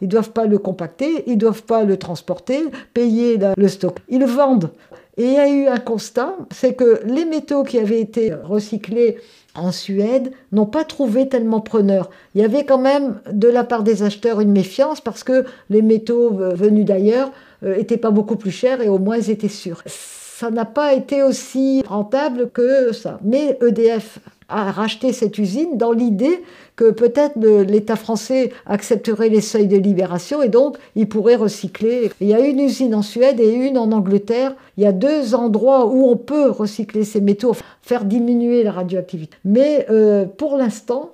ils 0.00 0.08
doivent 0.08 0.30
pas 0.30 0.46
le 0.46 0.58
compacter, 0.58 1.24
ils 1.26 1.34
ne 1.34 1.40
doivent 1.40 1.64
pas 1.64 1.82
le 1.82 1.96
transporter, 1.96 2.62
payer 2.94 3.38
le 3.56 3.68
stock. 3.68 3.98
Ils 4.08 4.24
vendent. 4.24 4.70
Et 5.16 5.24
il 5.24 5.32
y 5.32 5.38
a 5.38 5.48
eu 5.48 5.66
un 5.66 5.78
constat, 5.78 6.36
c'est 6.52 6.74
que 6.74 7.00
les 7.04 7.24
métaux 7.24 7.64
qui 7.64 7.78
avaient 7.78 8.00
été 8.00 8.32
recyclés 8.32 9.18
en 9.56 9.72
Suède 9.72 10.30
n'ont 10.52 10.66
pas 10.66 10.84
trouvé 10.84 11.28
tellement 11.28 11.60
preneur. 11.60 12.10
Il 12.36 12.40
y 12.40 12.44
avait 12.44 12.64
quand 12.64 12.78
même 12.78 13.20
de 13.32 13.48
la 13.48 13.64
part 13.64 13.82
des 13.82 14.04
acheteurs 14.04 14.40
une 14.40 14.52
méfiance 14.52 15.00
parce 15.00 15.24
que 15.24 15.44
les 15.70 15.82
métaux 15.82 16.30
venus 16.30 16.84
d'ailleurs 16.84 17.32
n'étaient 17.62 17.96
euh, 17.96 17.98
pas 18.00 18.10
beaucoup 18.10 18.36
plus 18.36 18.50
chers 18.52 18.80
et 18.80 18.88
au 18.88 18.98
moins 18.98 19.16
ils 19.16 19.30
étaient 19.30 19.48
sûrs. 19.48 19.82
Ça 19.86 20.50
n'a 20.50 20.64
pas 20.64 20.94
été 20.94 21.22
aussi 21.22 21.82
rentable 21.86 22.50
que 22.50 22.92
ça. 22.92 23.20
Mais 23.22 23.56
EDF 23.64 24.18
a 24.48 24.70
racheté 24.70 25.12
cette 25.12 25.38
usine 25.38 25.76
dans 25.76 25.92
l'idée 25.92 26.42
que 26.76 26.90
peut-être 26.90 27.38
l'État 27.38 27.96
français 27.96 28.52
accepterait 28.66 29.28
les 29.28 29.40
seuils 29.40 29.68
de 29.68 29.76
libération 29.76 30.42
et 30.42 30.48
donc 30.48 30.76
il 30.96 31.08
pourrait 31.08 31.36
recycler. 31.36 32.10
Il 32.20 32.28
y 32.28 32.34
a 32.34 32.40
une 32.40 32.60
usine 32.60 32.94
en 32.94 33.02
Suède 33.02 33.40
et 33.40 33.52
une 33.52 33.78
en 33.78 33.92
Angleterre. 33.92 34.54
Il 34.76 34.84
y 34.84 34.86
a 34.86 34.92
deux 34.92 35.34
endroits 35.34 35.86
où 35.86 36.08
on 36.10 36.16
peut 36.16 36.50
recycler 36.50 37.04
ces 37.04 37.20
métaux, 37.20 37.54
faire 37.82 38.04
diminuer 38.04 38.62
la 38.62 38.72
radioactivité. 38.72 39.36
Mais 39.44 39.86
euh, 39.90 40.24
pour 40.24 40.56
l'instant, 40.56 41.12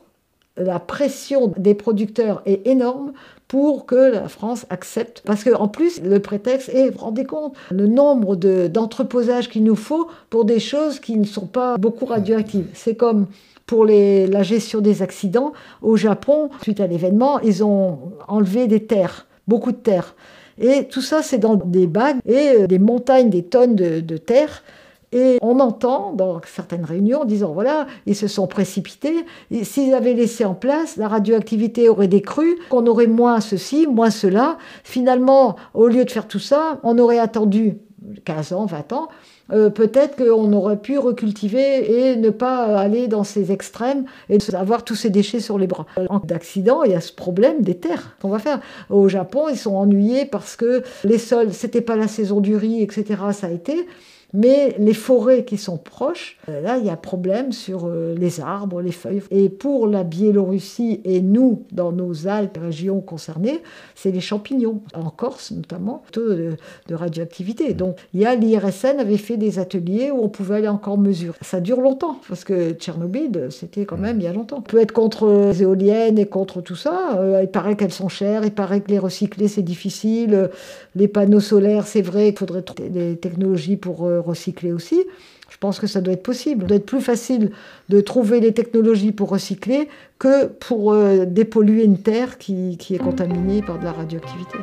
la 0.56 0.78
pression 0.78 1.52
des 1.56 1.74
producteurs 1.74 2.42
est 2.46 2.66
énorme 2.66 3.12
pour 3.48 3.86
que 3.86 4.12
la 4.12 4.28
France 4.28 4.66
accepte. 4.70 5.22
Parce 5.24 5.42
qu'en 5.42 5.68
plus, 5.68 6.00
le 6.02 6.20
prétexte 6.20 6.68
est, 6.68 6.90
vous 6.90 6.98
vous 6.98 7.04
rendez 7.04 7.24
compte, 7.24 7.54
le 7.70 7.86
nombre 7.86 8.36
d'entreposages 8.36 9.48
qu'il 9.48 9.64
nous 9.64 9.76
faut 9.76 10.08
pour 10.28 10.44
des 10.44 10.60
choses 10.60 11.00
qui 11.00 11.16
ne 11.16 11.24
sont 11.24 11.46
pas 11.46 11.76
beaucoup 11.76 12.04
radioactives. 12.04 12.66
C'est 12.74 12.94
comme 12.94 13.26
pour 13.66 13.84
la 13.84 14.42
gestion 14.42 14.80
des 14.80 15.02
accidents. 15.02 15.52
Au 15.82 15.96
Japon, 15.96 16.50
suite 16.62 16.80
à 16.80 16.86
l'événement, 16.86 17.40
ils 17.40 17.64
ont 17.64 18.12
enlevé 18.28 18.66
des 18.66 18.84
terres, 18.84 19.26
beaucoup 19.48 19.72
de 19.72 19.76
terres. 19.76 20.14
Et 20.60 20.84
tout 20.84 21.00
ça, 21.00 21.22
c'est 21.22 21.38
dans 21.38 21.56
des 21.56 21.86
bagues 21.86 22.18
et 22.26 22.50
euh, 22.50 22.66
des 22.66 22.78
montagnes, 22.78 23.30
des 23.30 23.44
tonnes 23.44 23.74
de, 23.74 24.00
de 24.00 24.16
terre. 24.18 24.62
Et 25.12 25.38
on 25.42 25.58
entend 25.58 26.12
dans 26.12 26.40
certaines 26.46 26.84
réunions 26.84 27.24
disant 27.24 27.52
voilà, 27.52 27.86
ils 28.06 28.14
se 28.14 28.28
sont 28.28 28.46
précipités. 28.46 29.24
S'ils 29.62 29.92
avaient 29.92 30.14
laissé 30.14 30.44
en 30.44 30.54
place, 30.54 30.96
la 30.96 31.08
radioactivité 31.08 31.88
aurait 31.88 32.08
décru, 32.08 32.58
qu'on 32.68 32.86
aurait 32.86 33.08
moins 33.08 33.40
ceci, 33.40 33.86
moins 33.88 34.10
cela. 34.10 34.58
Finalement, 34.84 35.56
au 35.74 35.88
lieu 35.88 36.04
de 36.04 36.10
faire 36.10 36.28
tout 36.28 36.38
ça, 36.38 36.78
on 36.84 36.98
aurait 36.98 37.18
attendu 37.18 37.78
15 38.24 38.52
ans, 38.52 38.66
20 38.66 38.92
ans, 38.92 39.08
euh, 39.52 39.68
peut-être 39.68 40.16
qu'on 40.16 40.52
aurait 40.52 40.78
pu 40.78 40.98
recultiver 40.98 42.10
et 42.10 42.16
ne 42.16 42.30
pas 42.30 42.78
aller 42.78 43.08
dans 43.08 43.24
ces 43.24 43.52
extrêmes 43.52 44.04
et 44.28 44.38
avoir 44.54 44.84
tous 44.84 44.94
ces 44.94 45.10
déchets 45.10 45.40
sur 45.40 45.58
les 45.58 45.66
bras. 45.66 45.86
En 46.08 46.18
d'accident, 46.20 46.82
il 46.84 46.92
y 46.92 46.94
a 46.94 47.00
ce 47.00 47.12
problème 47.12 47.62
des 47.62 47.76
terres 47.76 48.16
qu'on 48.22 48.28
va 48.28 48.38
faire. 48.38 48.60
Au 48.88 49.08
Japon, 49.08 49.48
ils 49.50 49.58
sont 49.58 49.74
ennuyés 49.74 50.24
parce 50.24 50.56
que 50.56 50.82
les 51.04 51.18
sols, 51.18 51.52
c'était 51.52 51.80
pas 51.80 51.96
la 51.96 52.08
saison 52.08 52.40
du 52.40 52.56
riz, 52.56 52.82
etc. 52.82 53.04
Ça 53.32 53.48
a 53.48 53.50
été. 53.50 53.86
Mais 54.32 54.76
les 54.78 54.94
forêts 54.94 55.44
qui 55.44 55.56
sont 55.56 55.76
proches, 55.76 56.38
euh, 56.48 56.60
là, 56.60 56.78
il 56.78 56.86
y 56.86 56.90
a 56.90 56.96
problème 56.96 57.52
sur 57.52 57.86
euh, 57.86 58.14
les 58.16 58.40
arbres, 58.40 58.80
les 58.80 58.92
feuilles. 58.92 59.22
Et 59.30 59.48
pour 59.48 59.86
la 59.86 60.04
Biélorussie 60.04 61.00
et 61.04 61.20
nous, 61.20 61.64
dans 61.72 61.92
nos 61.92 62.28
Alpes, 62.28 62.58
régions 62.60 63.00
concernées, 63.00 63.60
c'est 63.94 64.12
les 64.12 64.20
champignons, 64.20 64.82
en 64.94 65.10
Corse 65.10 65.50
notamment, 65.50 66.02
de, 66.12 66.56
de 66.88 66.94
radioactivité. 66.94 67.74
Donc, 67.74 67.96
il 68.14 68.20
y 68.20 68.26
a 68.26 68.34
l'IRSN 68.34 69.00
avait 69.00 69.16
fait 69.16 69.36
des 69.36 69.58
ateliers 69.58 70.10
où 70.10 70.22
on 70.22 70.28
pouvait 70.28 70.56
aller 70.56 70.68
encore 70.68 70.98
mesurer. 70.98 71.36
Ça 71.40 71.60
dure 71.60 71.80
longtemps, 71.80 72.18
parce 72.28 72.44
que 72.44 72.72
Tchernobyl, 72.72 73.48
c'était 73.50 73.84
quand 73.84 73.98
même 73.98 74.20
il 74.20 74.24
y 74.24 74.28
a 74.28 74.32
longtemps. 74.32 74.58
On 74.58 74.62
peut 74.62 74.80
être 74.80 74.92
contre 74.92 75.28
les 75.48 75.62
éoliennes 75.62 76.18
et 76.18 76.26
contre 76.26 76.60
tout 76.60 76.76
ça. 76.76 77.18
Euh, 77.18 77.40
il 77.42 77.48
paraît 77.48 77.76
qu'elles 77.76 77.92
sont 77.92 78.08
chères, 78.08 78.44
il 78.44 78.52
paraît 78.52 78.80
que 78.80 78.90
les 78.90 78.98
recycler, 78.98 79.48
c'est 79.48 79.62
difficile. 79.62 80.50
Les 80.94 81.08
panneaux 81.08 81.40
solaires, 81.40 81.86
c'est 81.86 82.02
vrai 82.02 82.28
qu'il 82.28 82.38
faudrait 82.38 82.64
des 82.90 83.16
technologies 83.16 83.76
pour 83.76 84.04
recycler 84.20 84.72
aussi. 84.72 85.04
Je 85.50 85.56
pense 85.58 85.80
que 85.80 85.86
ça 85.86 86.00
doit 86.00 86.14
être 86.14 86.22
possible. 86.22 86.62
Ça 86.62 86.68
doit 86.68 86.76
être 86.76 86.86
plus 86.86 87.00
facile 87.00 87.50
de 87.88 88.00
trouver 88.00 88.40
les 88.40 88.52
technologies 88.52 89.12
pour 89.12 89.30
recycler 89.30 89.88
que 90.18 90.46
pour 90.46 90.92
euh, 90.92 91.24
dépolluer 91.24 91.84
une 91.84 91.98
terre 91.98 92.38
qui, 92.38 92.76
qui 92.78 92.94
est 92.94 92.98
contaminée 92.98 93.62
par 93.62 93.78
de 93.78 93.84
la 93.84 93.92
radioactivité. 93.92 94.58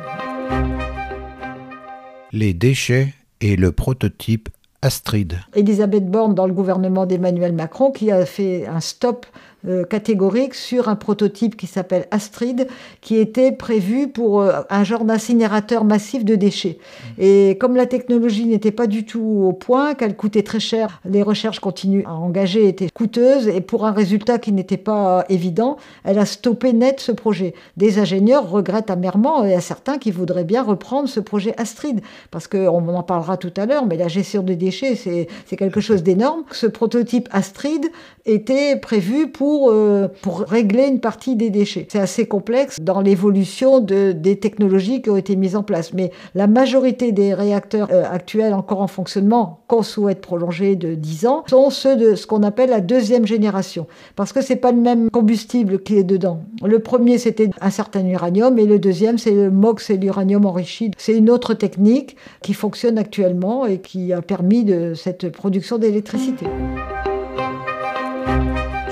Les 2.32 2.54
déchets 2.54 3.14
et 3.40 3.56
le 3.56 3.72
prototype 3.72 4.48
Astrid. 4.82 5.34
Elisabeth 5.54 6.08
Borne, 6.08 6.34
dans 6.34 6.46
le 6.46 6.52
gouvernement 6.52 7.04
d'Emmanuel 7.04 7.52
Macron, 7.52 7.90
qui 7.90 8.10
a 8.10 8.24
fait 8.24 8.66
un 8.66 8.80
stop 8.80 9.26
euh, 9.66 9.82
catégorique 9.82 10.54
sur 10.54 10.88
un 10.88 10.94
prototype 10.94 11.56
qui 11.56 11.66
s'appelle 11.66 12.06
Astrid, 12.12 12.68
qui 13.00 13.16
était 13.16 13.50
prévu 13.50 14.06
pour 14.06 14.40
euh, 14.40 14.60
un 14.70 14.84
genre 14.84 15.04
d'incinérateur 15.04 15.82
massif 15.82 16.24
de 16.24 16.36
déchets. 16.36 16.78
Mmh. 16.78 17.22
Et 17.22 17.58
comme 17.58 17.74
la 17.74 17.86
technologie 17.86 18.46
n'était 18.46 18.70
pas 18.70 18.86
du 18.86 19.04
tout 19.04 19.42
au 19.48 19.52
point, 19.52 19.94
qu'elle 19.94 20.14
coûtait 20.14 20.44
très 20.44 20.60
cher, 20.60 21.00
les 21.04 21.24
recherches 21.24 21.58
continues 21.58 22.04
à 22.06 22.14
engager 22.14 22.68
étaient 22.68 22.88
coûteuses, 22.88 23.48
et 23.48 23.60
pour 23.60 23.84
un 23.84 23.90
résultat 23.90 24.38
qui 24.38 24.52
n'était 24.52 24.76
pas 24.76 25.24
évident, 25.28 25.76
elle 26.04 26.20
a 26.20 26.26
stoppé 26.26 26.72
net 26.72 27.00
ce 27.00 27.10
projet. 27.10 27.52
Des 27.76 27.98
ingénieurs 27.98 28.48
regrettent 28.48 28.90
amèrement, 28.90 29.44
et 29.44 29.48
il 29.48 29.52
y 29.54 29.56
a 29.56 29.60
certains 29.60 29.98
qui 29.98 30.12
voudraient 30.12 30.44
bien 30.44 30.62
reprendre 30.62 31.08
ce 31.08 31.18
projet 31.18 31.54
Astrid, 31.56 32.00
parce 32.30 32.46
qu'on 32.46 32.86
en 32.86 33.02
parlera 33.02 33.36
tout 33.36 33.52
à 33.56 33.66
l'heure, 33.66 33.86
mais 33.86 33.96
la 33.96 34.06
gestion 34.06 34.44
des 34.44 34.54
déchets, 34.54 34.94
c'est 34.94 35.56
quelque 35.56 35.80
chose 35.80 36.04
d'énorme. 36.04 36.44
Ce 36.52 36.68
prototype 36.68 37.28
Astrid 37.32 37.86
était 38.24 38.76
prévu 38.76 39.32
pour 39.32 39.47
euh, 39.70 40.08
pour, 40.22 40.40
régler 40.40 40.86
une 40.86 41.00
partie 41.00 41.36
des 41.36 41.50
déchets. 41.50 41.86
C'est 41.90 41.98
assez 41.98 42.26
complexe 42.26 42.78
dans 42.80 43.00
l'évolution 43.00 43.80
de, 43.80 44.12
des 44.12 44.36
technologies 44.36 45.02
qui 45.02 45.10
ont 45.10 45.16
été 45.16 45.36
mises 45.36 45.56
en 45.56 45.62
place. 45.62 45.92
Mais 45.92 46.10
la 46.34 46.46
majorité 46.46 47.12
des 47.12 47.34
réacteurs 47.34 47.88
euh, 47.90 48.04
actuels 48.10 48.54
encore 48.54 48.80
en 48.80 48.86
fonctionnement, 48.86 49.60
qu'on 49.66 49.82
souhaite 49.82 50.20
prolonger 50.20 50.76
de 50.76 50.94
10 50.94 51.26
ans, 51.26 51.44
sont 51.48 51.70
ceux 51.70 51.96
de 51.96 52.14
ce 52.14 52.26
qu'on 52.26 52.42
appelle 52.42 52.70
la 52.70 52.80
deuxième 52.80 53.26
génération. 53.26 53.86
Parce 54.16 54.32
que 54.32 54.40
c'est 54.40 54.56
pas 54.56 54.72
le 54.72 54.80
même 54.80 55.10
combustible 55.10 55.80
qui 55.82 55.96
est 55.96 56.04
dedans. 56.04 56.40
Le 56.64 56.78
premier, 56.78 57.18
c'était 57.18 57.50
un 57.60 57.70
certain 57.70 58.06
uranium 58.06 58.58
et 58.58 58.66
le 58.66 58.78
deuxième, 58.78 59.18
c'est 59.18 59.32
le 59.32 59.50
MOX 59.50 59.90
et 59.90 59.96
l'uranium 59.96 60.46
enrichi. 60.46 60.90
C'est 60.96 61.16
une 61.16 61.30
autre 61.30 61.54
technique 61.54 62.16
qui 62.42 62.54
fonctionne 62.54 62.98
actuellement 62.98 63.66
et 63.66 63.78
qui 63.78 64.12
a 64.12 64.22
permis 64.22 64.64
de 64.64 64.94
cette 64.94 65.30
production 65.30 65.78
d'électricité. 65.78 66.46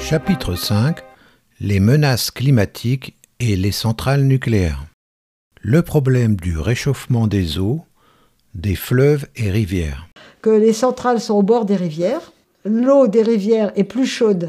Chapitre 0.09 0.55
5 0.55 0.99
Les 1.59 1.81
menaces 1.81 2.31
climatiques 2.31 3.16
et 3.40 3.57
les 3.57 3.73
centrales 3.73 4.23
nucléaires. 4.23 4.85
Le 5.61 5.83
problème 5.83 6.37
du 6.37 6.61
réchauffement 6.61 7.27
des 7.27 7.59
eaux, 7.59 7.81
des 8.55 8.77
fleuves 8.77 9.27
et 9.35 9.51
rivières. 9.51 10.07
Que 10.42 10.51
les 10.51 10.73
centrales 10.73 11.21
sont 11.21 11.35
au 11.35 11.42
bord 11.42 11.64
des 11.64 11.75
rivières, 11.75 12.33
l'eau 12.64 13.09
des 13.09 13.25
rivières 13.25 13.73
est 13.75 13.83
plus 13.83 14.07
chaude 14.07 14.49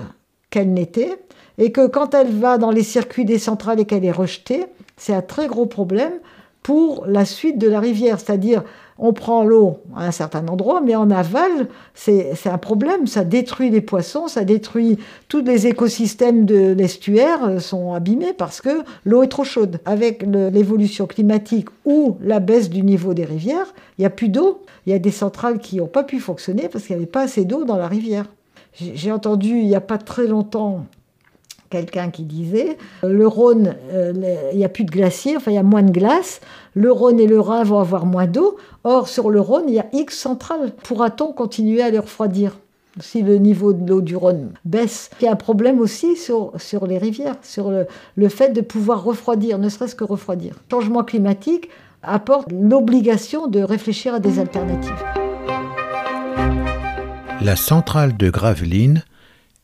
qu'elle 0.52 0.72
n'était, 0.72 1.18
et 1.58 1.72
que 1.72 1.88
quand 1.88 2.14
elle 2.14 2.38
va 2.38 2.60
dans 2.60 2.70
les 2.70 2.84
circuits 2.84 3.26
des 3.26 3.40
centrales 3.40 3.80
et 3.80 3.86
qu'elle 3.86 4.06
est 4.06 4.12
rejetée, 4.12 4.68
c'est 4.96 5.16
un 5.16 5.24
très 5.24 5.48
gros 5.48 5.66
problème 5.66 6.14
pour 6.62 7.08
la 7.08 7.26
suite 7.26 7.58
de 7.58 7.68
la 7.68 7.80
rivière, 7.80 8.20
c'est-à-dire 8.20 8.64
on 9.00 9.14
prend 9.14 9.44
l'eau 9.44 9.80
à 9.96 10.06
un 10.06 10.12
certain 10.12 10.48
endroit, 10.48 10.82
mais 10.82 10.96
en 10.96 11.12
aval, 11.12 11.68
c'est 11.94 12.34
un 12.46 12.58
problème. 12.58 13.08
Ça 13.08 13.24
détruit 13.24 13.70
les 13.70 13.82
poissons, 13.82 14.28
ça 14.28 14.44
détruit 14.44 14.98
tous 15.28 15.42
les 15.42 15.68
écosystèmes 15.68 16.46
de 16.46 16.74
l'estuaire 16.74 17.44
euh, 17.46 17.60
sont 17.60 17.94
abîmés 17.94 18.34
parce 18.34 18.62
que 18.62 18.84
l'eau 19.06 19.24
est 19.24 19.28
trop 19.28 19.44
chaude. 19.44 19.80
Avec 19.86 20.24
l'évolution 20.24 21.06
climatique 21.06 21.68
ou 21.86 22.18
la 22.22 22.40
baisse 22.40 22.70
du 22.70 22.84
niveau 22.84 23.14
des 23.14 23.26
rivières, 23.26 23.74
il 23.98 24.02
n'y 24.02 24.06
a 24.06 24.10
plus 24.10 24.30
d'eau. 24.30 24.62
Il 24.86 24.92
y 24.92 24.96
a 24.96 25.00
des 25.00 25.12
centrales 25.12 25.60
qui 25.60 25.78
n'ont 25.78 25.88
pas 25.88 26.04
pu 26.04 26.20
fonctionner 26.20 26.70
parce 26.70 26.86
qu'il 26.86 26.96
n'y 26.96 27.02
avait 27.02 27.12
pas 27.12 27.22
assez 27.22 27.46
d'eau 27.46 27.66
dans 27.66 27.78
la 27.78 27.88
rivière. 27.88 28.26
J'ai 28.74 29.12
entendu 29.12 29.50
il 29.58 29.68
n'y 29.68 29.76
a 29.76 29.82
pas 29.82 29.98
très 29.98 30.28
longtemps 30.28 30.86
quelqu'un 31.70 32.10
qui 32.10 32.24
disait 32.24 32.78
le 33.04 33.28
Rhône, 33.28 33.76
euh, 33.92 34.14
il 34.52 34.58
n'y 34.58 34.66
a 34.66 34.70
plus 34.70 34.84
de 34.84 34.92
glaciers, 34.92 35.38
enfin 35.38 35.52
il 35.52 35.56
y 35.56 35.60
a 35.60 35.64
moins 35.64 35.84
de 35.84 35.92
glace, 35.92 36.42
le 36.74 36.92
Rhône 36.92 37.20
et 37.20 37.28
le 37.28 37.40
Rhin 37.40 37.64
vont 37.64 37.80
avoir 37.80 38.06
moins 38.06 38.28
d'eau. 38.28 38.58
Or, 38.84 39.08
sur 39.08 39.30
le 39.30 39.42
Rhône, 39.42 39.66
il 39.68 39.74
y 39.74 39.80
a 39.80 39.88
X 39.94 40.18
centrales. 40.18 40.72
Pourra-t-on 40.84 41.34
continuer 41.34 41.82
à 41.82 41.90
les 41.90 42.00
refroidir 42.00 42.58
si 43.00 43.22
le 43.22 43.38
niveau 43.38 43.74
de 43.74 43.88
l'eau 43.88 44.02
du 44.02 44.16
Rhône 44.16 44.52
baisse? 44.66 45.10
Il 45.20 45.26
y 45.26 45.28
a 45.28 45.32
un 45.32 45.36
problème 45.36 45.80
aussi 45.80 46.16
sur, 46.16 46.54
sur 46.58 46.88
les 46.88 46.98
rivières, 46.98 47.36
sur 47.42 47.70
le, 47.70 47.86
le 48.16 48.30
fait 48.30 48.50
de 48.50 48.62
pouvoir 48.62 49.04
refroidir, 49.04 49.60
ne 49.60 49.70
serait-ce 49.70 49.96
que 49.96 50.04
refroidir. 50.04 50.56
Le 50.56 50.78
changement 50.78 51.04
climatique 51.04 51.70
apporte 52.02 52.48
l'obligation 52.52 53.48
de 53.48 53.60
réfléchir 53.60 54.14
à 54.14 54.20
des 54.20 54.40
alternatives. 54.40 55.04
La 57.42 57.56
centrale 57.56 58.18
de 58.18 58.30
Gravelines 58.30 59.04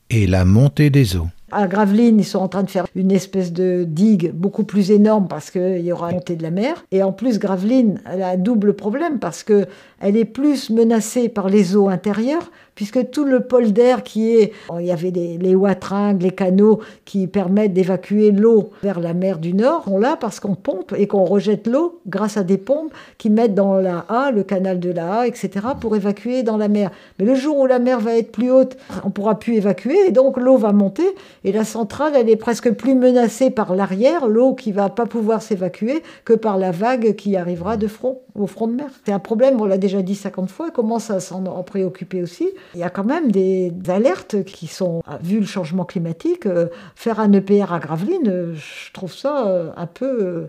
et 0.10 0.28
la 0.28 0.46
montée 0.46 0.89
des 0.89 1.16
eaux. 1.16 1.28
À 1.56 1.68
Gravelines, 1.68 2.20
ils 2.20 2.26
sont 2.26 2.39
en 2.39 2.48
train 2.48 2.63
de 2.63 2.70
faire 2.70 2.88
une 2.96 3.12
espèce 3.12 3.54
de 3.54 3.86
digue 3.88 4.32
beaucoup 4.34 4.63
plus 4.63 4.89
énorme 4.89 5.28
parce 5.28 5.52
qu'il 5.52 5.82
y 5.82 5.92
aura 5.92 6.10
montée 6.12 6.36
de 6.36 6.42
la 6.42 6.50
mer. 6.50 6.84
Et 6.92 7.04
en 7.04 7.12
plus, 7.12 7.38
Gravelines, 7.38 8.02
elle 8.12 8.24
a 8.24 8.30
un 8.30 8.38
double 8.38 8.74
problème 8.74 9.20
parce 9.20 9.44
qu'elle 9.44 9.68
est 10.02 10.26
plus 10.26 10.72
menacée 10.72 11.30
par 11.30 11.50
les 11.50 11.76
eaux 11.76 11.89
intérieures 11.89 12.50
puisque 12.75 13.12
tout 13.12 13.25
le 13.25 13.41
polder 13.41 13.97
qui 14.03 14.36
est, 14.36 14.53
il 14.79 14.86
y 14.86 14.91
avait 14.91 15.12
les 15.12 15.55
watringues, 15.55 16.21
les 16.21 16.31
canaux 16.31 16.79
qui 17.05 17.27
permettent 17.27 17.73
d'évacuer 17.73 18.31
l'eau 18.31 18.71
vers 18.81 18.99
la 18.99 19.13
mer 19.13 19.38
du 19.38 19.53
Nord, 19.53 19.83
on 19.88 19.99
l'a 19.99 20.15
parce 20.15 20.39
qu'on 20.39 20.55
pompe 20.55 20.93
et 20.97 21.07
qu'on 21.07 21.25
rejette 21.25 21.67
l'eau 21.67 21.99
grâce 22.07 22.38
à 22.38 22.43
des 22.43 22.57
pompes 22.57 22.93
qui 23.17 23.29
mettent 23.29 23.55
dans 23.55 23.75
la 23.75 24.05
A, 24.09 24.31
le 24.31 24.43
canal 24.43 24.79
de 24.79 24.91
la 24.91 25.19
A, 25.19 25.27
etc., 25.27 25.49
pour 25.79 25.95
évacuer 25.95 26.43
dans 26.43 26.57
la 26.57 26.67
mer. 26.67 26.91
Mais 27.19 27.25
le 27.25 27.36
jour 27.36 27.57
où 27.57 27.65
la 27.65 27.79
mer 27.79 27.99
va 27.99 28.17
être 28.17 28.31
plus 28.31 28.51
haute, 28.51 28.77
on 29.03 29.09
pourra 29.09 29.39
plus 29.39 29.55
évacuer 29.55 29.97
et 30.07 30.12
donc 30.12 30.38
l'eau 30.38 30.57
va 30.57 30.71
monter 30.71 31.07
et 31.43 31.51
la 31.51 31.65
centrale, 31.65 32.13
elle 32.15 32.29
est 32.29 32.36
presque 32.36 32.71
plus 32.71 32.95
menacée 32.95 33.49
par 33.49 33.75
l'arrière, 33.75 34.27
l'eau 34.27 34.53
qui 34.53 34.71
va 34.71 34.89
pas 34.89 35.05
pouvoir 35.05 35.41
s'évacuer, 35.41 36.03
que 36.25 36.33
par 36.33 36.57
la 36.57 36.71
vague 36.71 37.15
qui 37.15 37.36
arrivera 37.36 37.77
de 37.77 37.88
front, 37.88 38.21
au 38.36 38.47
front 38.47 38.67
de 38.67 38.73
mer. 38.73 38.89
C'est 39.05 39.12
un 39.12 39.19
problème, 39.19 39.62
on 39.62 39.65
l'a 39.65 39.77
déjà 39.77 40.01
dit 40.01 40.15
50 40.15 40.49
fois, 40.49 40.71
comment 40.71 40.99
ça 40.99 41.19
s'en 41.19 41.41
préoccuper 41.63 42.21
aussi. 42.21 42.49
Il 42.73 42.80
y 42.80 42.84
a 42.84 42.89
quand 42.89 43.04
même 43.04 43.32
des 43.32 43.71
alertes 43.88 44.43
qui 44.43 44.67
sont, 44.67 45.02
vu 45.21 45.39
le 45.39 45.45
changement 45.45 45.86
climatique, 45.86 46.45
euh, 46.45 46.67
faire 46.95 47.19
un 47.19 47.32
EPR 47.32 47.71
à 47.73 47.80
Gravelines, 47.80 48.28
euh, 48.28 48.56
je 48.56 48.91
trouve 48.93 49.13
ça 49.13 49.47
euh, 49.47 49.71
un 49.78 49.88
peu, 49.88 50.47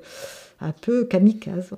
un 0.60 0.72
peu 0.72 1.04
kamikaze. 1.04 1.70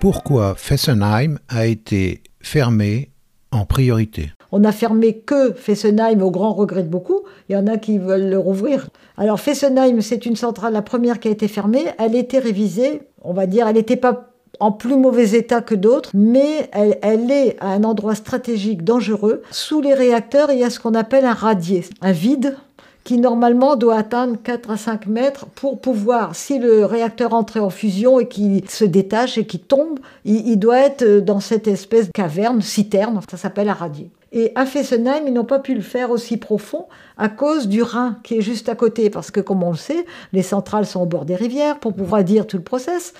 Pourquoi 0.00 0.54
Fessenheim 0.54 1.38
a 1.48 1.66
été 1.66 2.22
fermé 2.40 3.10
en 3.50 3.66
priorité? 3.66 4.30
On 4.50 4.64
a 4.64 4.72
fermé 4.72 5.18
que 5.18 5.52
Fessenheim 5.52 6.22
au 6.22 6.30
grand 6.30 6.52
regret 6.52 6.82
de 6.82 6.88
beaucoup. 6.88 7.20
Il 7.48 7.52
y 7.52 7.56
en 7.56 7.66
a 7.66 7.76
qui 7.76 7.98
veulent 7.98 8.30
le 8.30 8.38
rouvrir. 8.38 8.88
Alors 9.16 9.40
Fessenheim, 9.40 10.00
c'est 10.00 10.24
une 10.24 10.36
centrale, 10.36 10.72
la 10.72 10.82
première 10.82 11.20
qui 11.20 11.28
a 11.28 11.30
été 11.30 11.48
fermée. 11.48 11.84
Elle 11.98 12.14
était 12.14 12.38
révisée. 12.38 13.02
On 13.22 13.32
va 13.32 13.46
dire, 13.46 13.66
elle 13.66 13.74
n'était 13.74 13.96
pas 13.96 14.27
en 14.60 14.72
plus 14.72 14.96
mauvais 14.96 15.30
état 15.30 15.60
que 15.60 15.74
d'autres, 15.74 16.10
mais 16.14 16.70
elle, 16.72 17.30
est 17.30 17.56
à 17.60 17.68
un 17.68 17.84
endroit 17.84 18.14
stratégique 18.14 18.84
dangereux. 18.84 19.42
Sous 19.50 19.80
les 19.80 19.94
réacteurs, 19.94 20.50
il 20.50 20.58
y 20.58 20.64
a 20.64 20.70
ce 20.70 20.80
qu'on 20.80 20.94
appelle 20.94 21.24
un 21.24 21.34
radier, 21.34 21.84
un 22.00 22.12
vide 22.12 22.56
qui 23.04 23.16
normalement 23.16 23.76
doit 23.76 23.96
atteindre 23.96 24.36
4 24.42 24.70
à 24.70 24.76
5 24.76 25.06
mètres 25.06 25.46
pour 25.54 25.80
pouvoir, 25.80 26.36
si 26.36 26.58
le 26.58 26.84
réacteur 26.84 27.32
entrait 27.32 27.60
en 27.60 27.70
fusion 27.70 28.20
et 28.20 28.28
qu'il 28.28 28.68
se 28.68 28.84
détache 28.84 29.38
et 29.38 29.46
qu'il 29.46 29.60
tombe, 29.60 29.98
il, 30.26 30.58
doit 30.58 30.80
être 30.80 31.20
dans 31.20 31.40
cette 31.40 31.68
espèce 31.68 32.08
de 32.08 32.12
caverne, 32.12 32.60
citerne, 32.60 33.18
ça 33.30 33.38
s'appelle 33.38 33.70
un 33.70 33.74
radier. 33.74 34.10
Et 34.32 34.52
à 34.56 34.66
Fessenheim, 34.66 35.22
ils 35.26 35.32
n'ont 35.32 35.44
pas 35.44 35.58
pu 35.58 35.74
le 35.74 35.80
faire 35.80 36.10
aussi 36.10 36.36
profond 36.36 36.86
à 37.16 37.30
cause 37.30 37.66
du 37.66 37.82
Rhin 37.82 38.18
qui 38.24 38.36
est 38.36 38.42
juste 38.42 38.68
à 38.68 38.74
côté, 38.74 39.08
parce 39.08 39.30
que 39.30 39.40
comme 39.40 39.62
on 39.62 39.70
le 39.70 39.76
sait, 39.78 40.04
les 40.34 40.42
centrales 40.42 40.84
sont 40.84 41.00
au 41.00 41.06
bord 41.06 41.24
des 41.24 41.36
rivières 41.36 41.78
pour 41.78 41.94
pouvoir 41.94 42.22
dire 42.24 42.46
tout 42.46 42.58
le 42.58 42.62
process. 42.62 43.14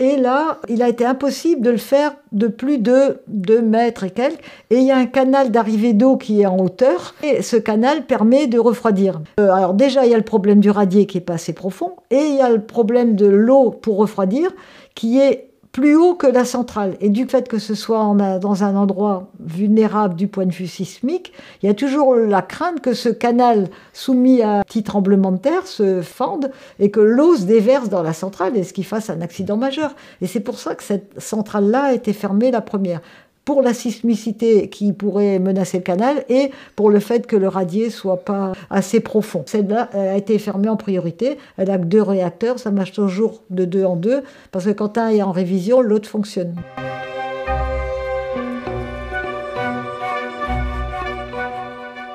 Et 0.00 0.16
là, 0.16 0.58
il 0.68 0.82
a 0.82 0.88
été 0.88 1.04
impossible 1.04 1.62
de 1.62 1.70
le 1.70 1.76
faire 1.76 2.14
de 2.32 2.48
plus 2.48 2.78
de 2.78 3.20
2 3.28 3.62
mètres 3.62 4.04
et 4.04 4.10
quelques. 4.10 4.40
Et 4.70 4.78
il 4.78 4.84
y 4.84 4.90
a 4.90 4.96
un 4.96 5.06
canal 5.06 5.50
d'arrivée 5.50 5.92
d'eau 5.92 6.16
qui 6.16 6.42
est 6.42 6.46
en 6.46 6.58
hauteur. 6.58 7.14
Et 7.22 7.42
ce 7.42 7.56
canal 7.56 8.04
permet 8.04 8.46
de 8.46 8.58
refroidir. 8.58 9.20
Euh, 9.38 9.52
alors 9.52 9.74
déjà, 9.74 10.04
il 10.04 10.10
y 10.10 10.14
a 10.14 10.18
le 10.18 10.24
problème 10.24 10.60
du 10.60 10.70
radier 10.70 11.06
qui 11.06 11.18
est 11.18 11.22
pas 11.22 11.34
assez 11.34 11.52
profond. 11.52 11.92
Et 12.10 12.20
il 12.20 12.36
y 12.36 12.40
a 12.40 12.50
le 12.50 12.60
problème 12.60 13.14
de 13.14 13.26
l'eau 13.26 13.70
pour 13.70 13.98
refroidir 13.98 14.50
qui 14.94 15.18
est 15.18 15.53
plus 15.74 15.96
haut 15.96 16.14
que 16.14 16.28
la 16.28 16.44
centrale. 16.44 16.96
Et 17.00 17.08
du 17.08 17.26
fait 17.26 17.48
que 17.48 17.58
ce 17.58 17.74
soit 17.74 18.14
dans 18.40 18.62
un 18.62 18.76
endroit 18.76 19.28
vulnérable 19.40 20.14
du 20.14 20.28
point 20.28 20.46
de 20.46 20.52
vue 20.52 20.68
sismique, 20.68 21.32
il 21.62 21.66
y 21.66 21.68
a 21.68 21.74
toujours 21.74 22.14
la 22.14 22.42
crainte 22.42 22.80
que 22.80 22.94
ce 22.94 23.08
canal 23.08 23.68
soumis 23.92 24.40
à 24.40 24.62
petit 24.64 24.84
tremblement 24.84 25.32
de 25.32 25.38
terre 25.38 25.66
se 25.66 26.00
fende 26.00 26.52
et 26.78 26.92
que 26.92 27.00
l'eau 27.00 27.36
se 27.36 27.42
déverse 27.42 27.88
dans 27.88 28.04
la 28.04 28.12
centrale 28.12 28.56
et 28.56 28.62
ce 28.62 28.72
qui 28.72 28.84
fasse 28.84 29.10
un 29.10 29.20
accident 29.20 29.56
majeur. 29.56 29.96
Et 30.20 30.28
c'est 30.28 30.38
pour 30.38 30.60
ça 30.60 30.76
que 30.76 30.84
cette 30.84 31.20
centrale-là 31.20 31.86
a 31.86 31.92
été 31.92 32.12
fermée 32.12 32.52
la 32.52 32.60
première 32.60 33.00
pour 33.44 33.62
la 33.62 33.74
sismicité 33.74 34.68
qui 34.68 34.92
pourrait 34.92 35.38
menacer 35.38 35.78
le 35.78 35.82
canal 35.82 36.24
et 36.28 36.50
pour 36.76 36.90
le 36.90 37.00
fait 37.00 37.26
que 37.26 37.36
le 37.36 37.48
radier 37.48 37.90
soit 37.90 38.24
pas 38.24 38.52
assez 38.70 39.00
profond. 39.00 39.44
Celle-là 39.46 39.90
a 39.92 40.16
été 40.16 40.38
fermée 40.38 40.68
en 40.68 40.76
priorité. 40.76 41.38
Elle 41.56 41.70
a 41.70 41.78
que 41.78 41.84
deux 41.84 42.02
réacteurs, 42.02 42.58
ça 42.58 42.70
marche 42.70 42.92
toujours 42.92 43.42
de 43.50 43.64
deux 43.64 43.84
en 43.84 43.96
deux 43.96 44.22
parce 44.52 44.64
que 44.64 44.70
quand 44.70 44.98
un 44.98 45.08
est 45.08 45.22
en 45.22 45.32
révision, 45.32 45.80
l'autre 45.80 46.08
fonctionne. 46.08 46.56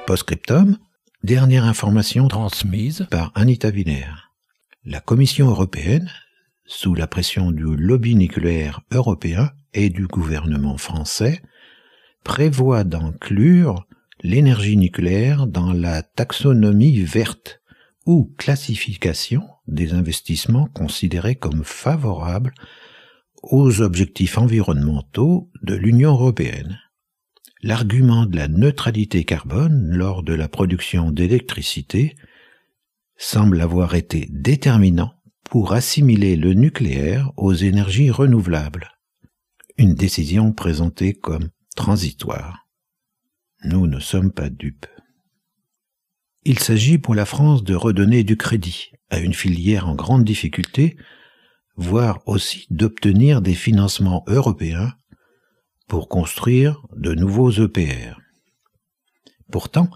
Postscriptum, 0.07 0.77
dernière 1.21 1.65
information 1.65 2.27
transmise 2.27 3.05
par 3.11 3.31
Anita 3.35 3.69
Wiener. 3.69 4.07
La 4.83 5.01
Commission 5.01 5.49
européenne, 5.49 6.09
sous 6.69 6.93
la 6.93 7.07
pression 7.07 7.51
du 7.51 7.75
lobby 7.75 8.15
nucléaire 8.15 8.81
européen, 8.91 9.51
et 9.73 9.89
du 9.89 10.07
gouvernement 10.07 10.77
français 10.77 11.41
prévoit 12.23 12.83
d'inclure 12.83 13.87
l'énergie 14.21 14.77
nucléaire 14.77 15.47
dans 15.47 15.73
la 15.73 16.03
taxonomie 16.03 17.01
verte 17.01 17.61
ou 18.05 18.33
classification 18.37 19.43
des 19.67 19.93
investissements 19.93 20.67
considérés 20.67 21.35
comme 21.35 21.63
favorables 21.63 22.53
aux 23.41 23.81
objectifs 23.81 24.37
environnementaux 24.37 25.49
de 25.61 25.75
l'Union 25.75 26.11
européenne. 26.11 26.79
L'argument 27.61 28.25
de 28.25 28.35
la 28.35 28.47
neutralité 28.47 29.23
carbone 29.23 29.89
lors 29.91 30.23
de 30.23 30.33
la 30.33 30.47
production 30.47 31.11
d'électricité 31.11 32.15
semble 33.17 33.61
avoir 33.61 33.95
été 33.95 34.27
déterminant 34.31 35.13
pour 35.49 35.73
assimiler 35.73 36.35
le 36.35 36.53
nucléaire 36.53 37.31
aux 37.37 37.53
énergies 37.53 38.11
renouvelables 38.11 38.89
une 39.79 39.95
décision 39.95 40.51
présentée 40.51 41.13
comme 41.13 41.51
transitoire. 41.73 42.67
Nous 43.63 43.87
ne 43.87 44.01
sommes 44.01 44.31
pas 44.33 44.49
dupes. 44.49 44.87
Il 46.43 46.59
s'agit 46.59 46.97
pour 46.97 47.15
la 47.15 47.25
France 47.25 47.63
de 47.63 47.75
redonner 47.75 48.25
du 48.25 48.35
crédit 48.35 48.91
à 49.09 49.19
une 49.19 49.33
filière 49.33 49.87
en 49.87 49.95
grande 49.95 50.25
difficulté, 50.25 50.97
voire 51.77 52.21
aussi 52.25 52.67
d'obtenir 52.69 53.41
des 53.41 53.53
financements 53.53 54.25
européens 54.27 54.91
pour 55.87 56.09
construire 56.09 56.85
de 56.97 57.13
nouveaux 57.13 57.51
EPR. 57.51 58.19
Pourtant, 59.49 59.89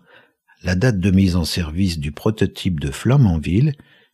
la 0.63 0.75
date 0.75 0.99
de 0.99 1.11
mise 1.11 1.35
en 1.35 1.43
service 1.43 1.99
du 1.99 2.13
prototype 2.13 2.79
de 2.79 2.89
Flamanville 2.89 3.73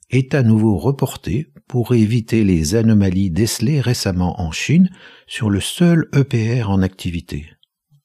est 0.09 0.33
à 0.33 0.43
nouveau 0.43 0.77
reportée 0.77 1.51
pour 1.67 1.93
éviter 1.93 2.43
les 2.43 2.75
anomalies 2.75 3.29
décelées 3.29 3.81
récemment 3.81 4.41
en 4.41 4.51
Chine 4.51 4.89
sur 5.27 5.49
le 5.49 5.61
seul 5.61 6.09
EPR 6.13 6.69
en 6.69 6.81
activité, 6.81 7.51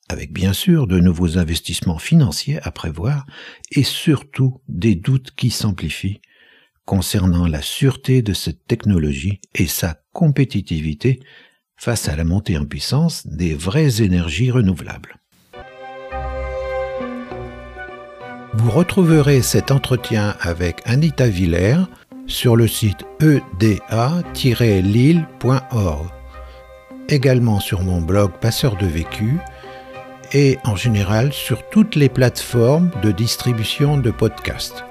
avec 0.09 0.33
bien 0.33 0.53
sûr 0.53 0.87
de 0.87 1.01
nouveaux 1.01 1.39
investissements 1.39 1.99
financiers 1.99 2.59
à 2.63 2.71
prévoir 2.71 3.25
et 3.71 3.85
surtout 3.85 4.61
des 4.69 4.95
doutes 4.95 5.31
qui 5.35 5.51
s'amplifient 5.51 6.21
concernant 6.85 7.47
la 7.47 7.63
sûreté 7.63 8.21
de 8.21 8.35
cette 8.35 8.67
technologie 8.67 9.41
et 9.55 9.67
sa 9.67 9.97
compétitivité 10.13 11.21
face 11.77 12.09
à 12.09 12.17
la 12.17 12.25
montée 12.25 12.59
en 12.59 12.67
puissance 12.67 13.27
des 13.27 13.55
vraies 13.55 14.03
énergies 14.03 14.51
renouvelables. 14.51 15.19
Vous 18.57 18.71
retrouverez 18.71 19.43
cet 19.43 19.73
entretien 19.73 20.37
avec 20.41 20.81
Anita 20.85 21.27
Villers 21.27 21.83
sur 22.27 22.55
le 22.55 22.69
site 22.69 23.05
eda-lille.org, 23.21 23.77
également 27.09 27.59
sur 27.59 27.83
mon 27.83 28.01
blog 28.01 28.31
Passeur 28.41 28.77
de 28.77 28.87
Vécu 28.87 29.39
et 30.33 30.59
en 30.65 30.77
général 30.77 31.33
sur 31.33 31.69
toutes 31.69 31.97
les 31.97 32.09
plateformes 32.09 32.91
de 33.03 33.11
distribution 33.11 33.99
de 33.99 34.13
podcasts. 34.13 34.85